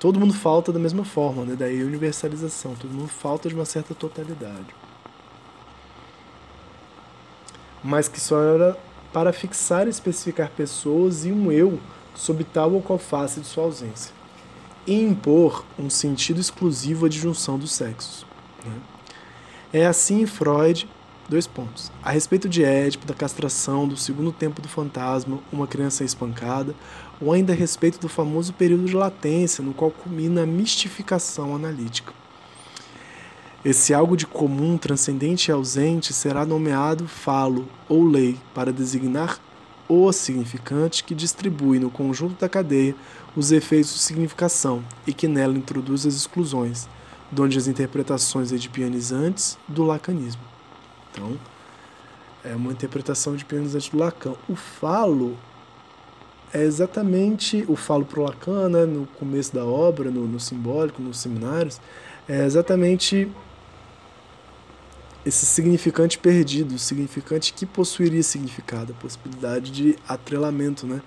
Todo 0.00 0.18
mundo 0.18 0.32
falta 0.32 0.72
da 0.72 0.78
mesma 0.78 1.04
forma, 1.04 1.44
né? 1.44 1.56
daí 1.56 1.82
a 1.82 1.84
universalização, 1.84 2.74
todo 2.74 2.90
mundo 2.90 3.08
falta 3.08 3.48
de 3.48 3.54
uma 3.54 3.64
certa 3.64 3.94
totalidade. 3.94 4.74
Mas 7.82 8.08
que 8.08 8.20
só 8.20 8.40
era 8.40 8.76
para 9.12 9.32
fixar 9.32 9.86
e 9.86 9.90
especificar 9.90 10.50
pessoas 10.50 11.24
e 11.24 11.32
um 11.32 11.50
eu 11.50 11.78
sob 12.14 12.44
tal 12.44 12.72
ou 12.72 12.82
qual 12.82 12.98
face 12.98 13.40
de 13.40 13.46
sua 13.46 13.64
ausência, 13.64 14.12
e 14.88 14.94
impor 14.94 15.64
um 15.78 15.88
sentido 15.88 16.40
exclusivo 16.40 17.06
à 17.06 17.08
disjunção 17.08 17.58
dos 17.58 17.72
sexos. 17.72 18.26
Né? 18.64 18.72
É 19.72 19.86
assim 19.86 20.26
Freud 20.26 20.88
Dois 21.28 21.46
pontos. 21.46 21.92
A 22.02 22.10
respeito 22.10 22.48
de 22.48 22.64
Édipo, 22.64 23.04
da 23.04 23.12
castração, 23.12 23.86
do 23.86 23.98
segundo 23.98 24.32
tempo 24.32 24.62
do 24.62 24.68
fantasma, 24.68 25.40
uma 25.52 25.66
criança 25.66 26.02
espancada, 26.02 26.74
ou 27.20 27.30
ainda 27.34 27.52
a 27.52 27.56
respeito 27.56 27.98
do 28.00 28.08
famoso 28.08 28.54
período 28.54 28.86
de 28.86 28.96
latência, 28.96 29.62
no 29.62 29.74
qual 29.74 29.90
culmina 29.90 30.44
a 30.44 30.46
mistificação 30.46 31.54
analítica. 31.54 32.14
Esse 33.62 33.92
algo 33.92 34.16
de 34.16 34.26
comum, 34.26 34.78
transcendente 34.78 35.50
e 35.50 35.52
ausente 35.52 36.14
será 36.14 36.46
nomeado 36.46 37.06
falo 37.06 37.68
ou 37.90 38.02
lei 38.02 38.38
para 38.54 38.72
designar 38.72 39.38
o 39.88 40.12
significante 40.12 41.02
que 41.02 41.14
distribui 41.14 41.78
no 41.78 41.90
conjunto 41.90 42.38
da 42.38 42.48
cadeia 42.48 42.94
os 43.34 43.52
efeitos 43.52 43.94
de 43.94 43.98
significação 44.00 44.84
e 45.06 45.12
que 45.12 45.26
nela 45.26 45.56
introduz 45.56 46.04
as 46.04 46.14
exclusões, 46.14 46.88
donde 47.30 47.56
as 47.56 47.66
interpretações 47.66 48.52
edipianizantes 48.52 49.58
do 49.66 49.84
lacanismo. 49.84 50.42
Então, 51.10 51.38
é 52.44 52.54
uma 52.54 52.72
interpretação 52.72 53.34
de 53.34 53.44
pionizante 53.44 53.90
do 53.90 53.98
Lacan. 53.98 54.34
O 54.48 54.54
falo 54.54 55.36
é 56.52 56.62
exatamente 56.62 57.64
o 57.68 57.76
falo 57.76 58.04
para 58.04 58.20
o 58.20 58.22
Lacan, 58.24 58.68
né, 58.68 58.84
no 58.84 59.06
começo 59.18 59.54
da 59.54 59.64
obra, 59.64 60.10
no, 60.10 60.26
no 60.26 60.40
simbólico, 60.40 61.02
nos 61.02 61.18
seminários, 61.18 61.80
é 62.28 62.44
exatamente 62.44 63.30
esse 65.28 65.44
significante 65.44 66.18
perdido, 66.18 66.78
significante 66.78 67.52
que 67.52 67.66
possuiria 67.66 68.22
significado, 68.22 68.94
a 68.96 69.00
possibilidade 69.00 69.70
de 69.70 69.96
atrelamento, 70.08 70.86
né? 70.86 71.02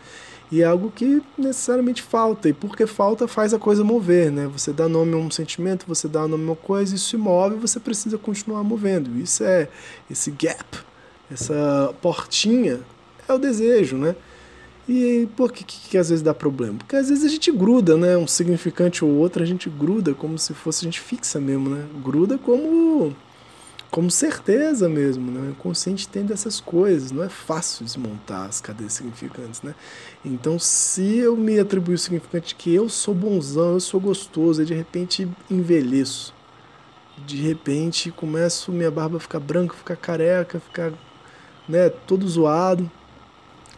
E 0.51 0.61
é 0.61 0.65
algo 0.65 0.91
que 0.91 1.23
necessariamente 1.37 2.03
falta, 2.03 2.49
e 2.49 2.53
porque 2.53 2.85
falta 2.85 3.27
faz 3.27 3.53
a 3.53 3.57
coisa 3.57 3.83
mover, 3.83 4.31
né? 4.31 4.47
Você 4.47 4.71
dá 4.71 4.87
nome 4.87 5.13
a 5.13 5.17
um 5.17 5.31
sentimento, 5.31 5.85
você 5.87 6.07
dá 6.07 6.27
nome 6.27 6.43
a 6.43 6.47
uma 6.47 6.55
coisa, 6.55 6.93
isso 6.93 7.09
se 7.09 7.17
move, 7.17 7.55
você 7.55 7.79
precisa 7.79 8.17
continuar 8.17 8.63
movendo. 8.63 9.17
Isso 9.17 9.43
é 9.43 9.69
esse 10.09 10.29
gap, 10.29 10.77
essa 11.31 11.93
portinha, 12.01 12.81
é 13.27 13.33
o 13.33 13.39
desejo, 13.39 13.97
né? 13.97 14.15
E 14.87 15.27
por 15.37 15.51
que, 15.51 15.63
que, 15.63 15.89
que, 15.89 15.97
às 15.97 16.09
vezes 16.09 16.21
dá 16.21 16.33
problema? 16.33 16.79
Porque 16.79 16.97
às 16.97 17.07
vezes 17.07 17.23
a 17.23 17.29
gente 17.29 17.51
gruda, 17.51 17.95
né? 17.95 18.17
Um 18.17 18.27
significante 18.27 19.05
ou 19.05 19.11
outro, 19.11 19.41
a 19.41 19.45
gente 19.45 19.69
gruda 19.69 20.13
como 20.13 20.37
se 20.37 20.53
fosse 20.53 20.83
a 20.83 20.85
gente 20.85 20.99
fixa 20.99 21.39
mesmo, 21.39 21.69
né? 21.69 21.85
Gruda 22.03 22.37
como 22.37 23.15
como 23.91 24.09
certeza 24.09 24.87
mesmo, 24.87 25.29
né? 25.29 25.41
O 25.41 25.51
inconsciente 25.51 26.07
tem 26.07 26.25
dessas 26.25 26.61
coisas, 26.61 27.11
não 27.11 27.21
é 27.21 27.27
fácil 27.27 27.83
desmontar 27.83 28.47
as 28.47 28.61
cadeias 28.61 28.93
significantes, 28.93 29.61
né? 29.61 29.75
Então, 30.23 30.57
se 30.57 31.17
eu 31.17 31.35
me 31.35 31.59
atribuir 31.59 31.95
o 31.95 31.97
significante 31.97 32.55
que 32.55 32.73
eu 32.73 32.87
sou 32.87 33.13
bonzão, 33.13 33.73
eu 33.73 33.79
sou 33.81 33.99
gostoso, 33.99 34.61
e 34.61 34.65
de 34.65 34.73
repente 34.73 35.29
envelheço, 35.49 36.33
de 37.27 37.35
repente 37.35 38.11
começo 38.11 38.71
minha 38.71 38.89
barba 38.89 39.17
a 39.17 39.19
ficar 39.19 39.41
branca, 39.41 39.75
ficar 39.75 39.97
careca, 39.97 40.61
ficar, 40.61 40.93
né, 41.67 41.89
todo 41.89 42.27
zoado. 42.27 42.89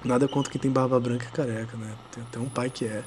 Nada 0.05 0.27
contra 0.27 0.51
quem 0.51 0.61
tem 0.61 0.69
barba 0.69 0.99
branca 0.99 1.25
e 1.25 1.31
careca, 1.31 1.75
né? 1.77 1.91
Tem 2.11 2.21
até 2.23 2.37
um 2.37 2.49
pai 2.49 2.69
que 2.69 2.85
é. 2.85 3.03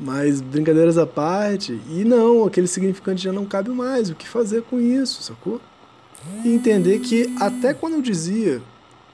Mas 0.00 0.40
brincadeiras 0.40 0.96
à 0.96 1.06
parte, 1.06 1.78
e 1.90 2.04
não, 2.04 2.46
aquele 2.46 2.68
significante 2.68 3.22
já 3.22 3.32
não 3.32 3.44
cabe 3.44 3.70
mais. 3.70 4.08
O 4.08 4.14
que 4.14 4.26
fazer 4.26 4.62
com 4.62 4.80
isso, 4.80 5.22
sacou? 5.22 5.60
E 6.44 6.52
entender 6.52 6.98
que 7.00 7.34
até 7.38 7.72
quando 7.72 7.94
eu 7.94 8.02
dizia 8.02 8.62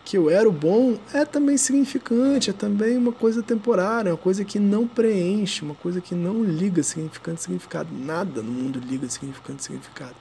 que 0.04 0.18
eu 0.18 0.28
era 0.28 0.46
o 0.46 0.52
bom, 0.52 0.98
é 1.14 1.24
também 1.24 1.56
significante, 1.56 2.50
é 2.50 2.52
também 2.52 2.96
uma 2.96 3.12
coisa 3.12 3.42
temporária, 3.42 4.12
uma 4.12 4.18
coisa 4.18 4.44
que 4.44 4.58
não 4.58 4.86
preenche, 4.86 5.64
uma 5.64 5.74
coisa 5.74 6.00
que 6.00 6.14
não 6.14 6.44
liga 6.44 6.82
significante 6.82 7.40
significado. 7.40 7.88
Nada 7.90 8.42
no 8.42 8.52
mundo 8.52 8.78
liga 8.78 9.08
significante 9.08 9.64
significado. 9.64 10.14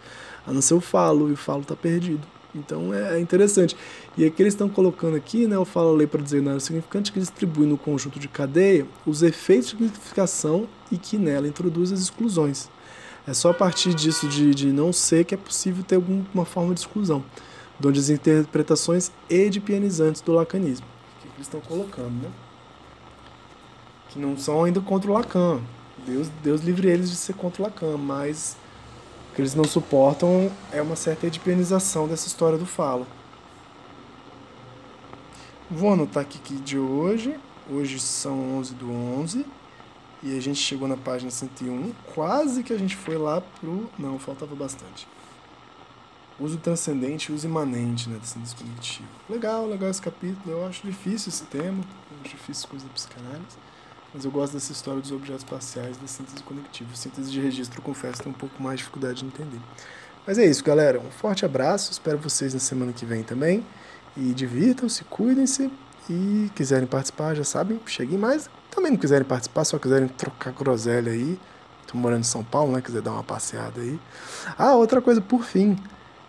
A 0.48 0.54
não 0.54 0.62
ser 0.62 0.74
o 0.76 0.82
falo, 0.82 1.30
e 1.30 1.34
o 1.34 1.38
falo 1.38 1.62
está 1.62 1.76
perdido. 1.76 2.26
Então 2.56 2.94
é, 2.94 3.18
é 3.18 3.20
interessante. 3.20 3.76
E 4.18 4.26
aqui 4.26 4.42
eles 4.42 4.54
estão 4.54 4.70
colocando 4.70 5.18
aqui, 5.18 5.48
né, 5.48 5.58
o 5.58 5.66
falo 5.66 5.94
lei 5.94 6.08
para 6.08 6.22
dizer 6.22 6.42
nada 6.42 6.60
significante, 6.60 7.12
que 7.12 7.20
distribui 7.20 7.66
no 7.66 7.78
conjunto 7.78 8.20
de 8.20 8.28
cadeia 8.30 8.86
os 9.06 9.22
efeitos 9.22 9.66
de 9.66 9.72
significação 9.72 10.68
e 10.92 10.98
que 10.98 11.18
nela 11.18 11.48
introduz 11.48 11.92
as 11.92 12.00
exclusões. 12.00 12.70
É 13.26 13.34
só 13.34 13.52
a 13.52 13.54
partir 13.54 13.94
disso, 13.94 14.28
de, 14.28 14.54
de 14.54 14.72
não 14.72 14.92
ser, 14.92 15.24
que 15.24 15.34
é 15.34 15.38
possível 15.38 15.84
ter 15.84 15.96
alguma 15.96 16.44
forma 16.44 16.74
de 16.74 16.82
exclusão, 16.82 17.24
onde 17.84 18.00
as 18.00 18.10
interpretações 18.10 19.12
edipianizantes 19.30 20.22
do 20.22 20.34
lacanismo, 20.34 20.86
que 21.22 21.28
eles 21.28 21.48
estão 21.48 21.62
colocando, 21.62 22.12
né? 22.22 22.30
Que 24.10 24.20
não 24.20 24.38
são 24.38 24.64
ainda 24.64 24.82
contra 24.82 25.10
o 25.10 25.14
Lacan. 25.14 25.62
Deus, 26.06 26.30
Deus 26.44 26.62
livre 26.62 26.90
eles 26.90 27.10
de 27.10 27.16
ser 27.16 27.34
contra 27.34 27.62
o 27.62 27.66
Lacan, 27.66 27.98
mas 27.98 28.58
o 29.32 29.36
que 29.36 29.42
eles 29.42 29.56
não 29.56 29.64
suportam 29.64 30.52
é 30.72 30.82
uma 30.82 30.96
certa 30.96 31.26
edipianização 31.26 32.08
dessa 32.08 32.28
história 32.28 32.58
do 32.58 32.66
falo. 32.66 33.08
Vou 35.72 35.94
anotar 35.94 36.22
aqui 36.24 36.38
que 36.40 36.56
de 36.56 36.78
hoje, 36.78 37.40
hoje 37.72 38.00
são 38.00 38.58
11 38.58 38.76
do 38.76 38.92
11, 38.92 39.46
e 40.24 40.38
a 40.38 40.42
gente 40.42 40.60
chegou 40.60 40.88
na 40.88 40.96
página 40.96 41.30
101, 41.30 41.92
quase 42.16 42.64
que 42.64 42.72
a 42.72 42.78
gente 42.78 42.96
foi 42.96 43.18
lá 43.18 43.42
pro. 43.42 43.90
Não, 44.00 44.18
faltava 44.18 44.56
bastante. 44.56 45.06
Uso 46.40 46.58
transcendente 46.58 47.30
e 47.30 47.36
uso 47.36 47.46
imanente 47.46 48.10
né, 48.10 48.18
da 48.18 48.26
síntese 48.26 48.56
cognitiva. 48.56 49.08
Legal, 49.30 49.68
legal 49.68 49.90
esse 49.90 50.02
capítulo. 50.02 50.40
Eu 50.48 50.66
acho 50.66 50.88
difícil 50.88 51.30
esse 51.30 51.44
tema, 51.44 51.84
eu 52.12 52.18
acho 52.22 52.30
difícil 52.30 52.70
coisa 52.70 52.86
da 52.86 52.94
psicanálise, 52.94 53.58
mas 54.14 54.24
eu 54.24 54.32
gosto 54.32 54.54
dessa 54.54 54.72
história 54.72 55.02
dos 55.02 55.12
objetos 55.12 55.44
parciais 55.44 55.98
da 55.98 56.08
síntese 56.08 56.42
cognitiva. 56.42 56.96
Síntese 56.96 57.30
de 57.30 57.42
registro, 57.42 57.82
confesso, 57.82 58.24
tem 58.24 58.32
um 58.32 58.36
pouco 58.36 58.64
mais 58.64 58.78
de 58.78 58.84
dificuldade 58.84 59.20
de 59.20 59.26
entender. 59.26 59.60
Mas 60.26 60.38
é 60.38 60.46
isso, 60.46 60.64
galera. 60.64 61.02
Um 61.02 61.12
forte 61.12 61.44
abraço. 61.44 61.92
Espero 61.92 62.18
vocês 62.18 62.54
na 62.54 62.60
semana 62.62 62.94
que 62.94 63.06
vem 63.06 63.24
também. 63.24 63.66
E 64.16 64.34
divirtam-se, 64.34 65.04
cuidem-se. 65.04 65.70
E 66.10 66.50
quiserem 66.56 66.88
participar, 66.88 67.34
já 67.34 67.44
sabem, 67.44 67.80
cheguem 67.86 68.18
mais 68.18 68.50
também 68.74 68.92
não 68.92 68.98
quiserem 68.98 69.26
participar, 69.26 69.64
só 69.64 69.78
quiserem 69.78 70.08
trocar 70.08 70.52
groselha 70.52 71.12
aí, 71.12 71.40
tô 71.88 71.98
morando 71.98 72.22
em 72.22 72.24
São 72.24 72.44
Paulo, 72.44 72.72
né? 72.74 72.82
Quiser 72.82 73.02
dar 73.02 73.12
uma 73.12 73.24
passeada 73.24 73.82
aí. 73.82 74.00
Ah, 74.58 74.74
outra 74.76 75.02
coisa 75.02 75.22
por 75.22 75.44
fim. 75.44 75.78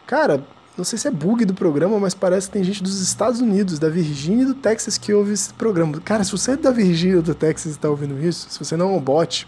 Cara, 0.06 0.44
não 0.76 0.84
sei 0.84 0.98
se 0.98 1.08
é 1.08 1.10
bug 1.10 1.44
do 1.44 1.54
programa, 1.54 1.98
mas 1.98 2.14
parece 2.14 2.48
que 2.48 2.54
tem 2.54 2.64
gente 2.64 2.82
dos 2.82 3.00
Estados 3.00 3.40
Unidos, 3.40 3.78
da 3.78 3.88
Virgínia 3.88 4.42
e 4.42 4.46
do 4.46 4.54
Texas 4.54 4.98
que 4.98 5.12
ouve 5.12 5.32
esse 5.32 5.52
programa. 5.54 6.00
Cara, 6.00 6.24
se 6.24 6.32
você 6.32 6.52
é 6.52 6.56
da 6.56 6.70
Virgínia 6.70 7.16
ou 7.16 7.22
do 7.22 7.34
Texas 7.34 7.72
e 7.72 7.76
está 7.76 7.88
ouvindo 7.88 8.18
isso, 8.22 8.48
se 8.50 8.58
você 8.58 8.76
não 8.76 8.94
é 8.94 8.96
um 8.96 9.00
bot, 9.00 9.46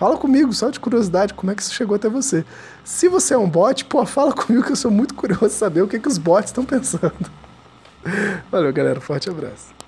Fala 0.00 0.16
comigo, 0.16 0.50
só 0.54 0.70
de 0.70 0.80
curiosidade, 0.80 1.34
como 1.34 1.52
é 1.52 1.54
que 1.54 1.60
isso 1.60 1.74
chegou 1.74 1.94
até 1.94 2.08
você. 2.08 2.42
Se 2.82 3.06
você 3.06 3.34
é 3.34 3.36
um 3.36 3.46
bot, 3.46 3.84
pô, 3.84 4.06
fala 4.06 4.32
comigo 4.32 4.64
que 4.64 4.72
eu 4.72 4.76
sou 4.76 4.90
muito 4.90 5.14
curioso 5.14 5.50
saber 5.50 5.82
o 5.82 5.86
que, 5.86 5.98
que 5.98 6.08
os 6.08 6.16
bots 6.16 6.48
estão 6.48 6.64
pensando. 6.64 7.30
Valeu, 8.50 8.72
galera. 8.72 8.98
Forte 8.98 9.28
abraço. 9.28 9.79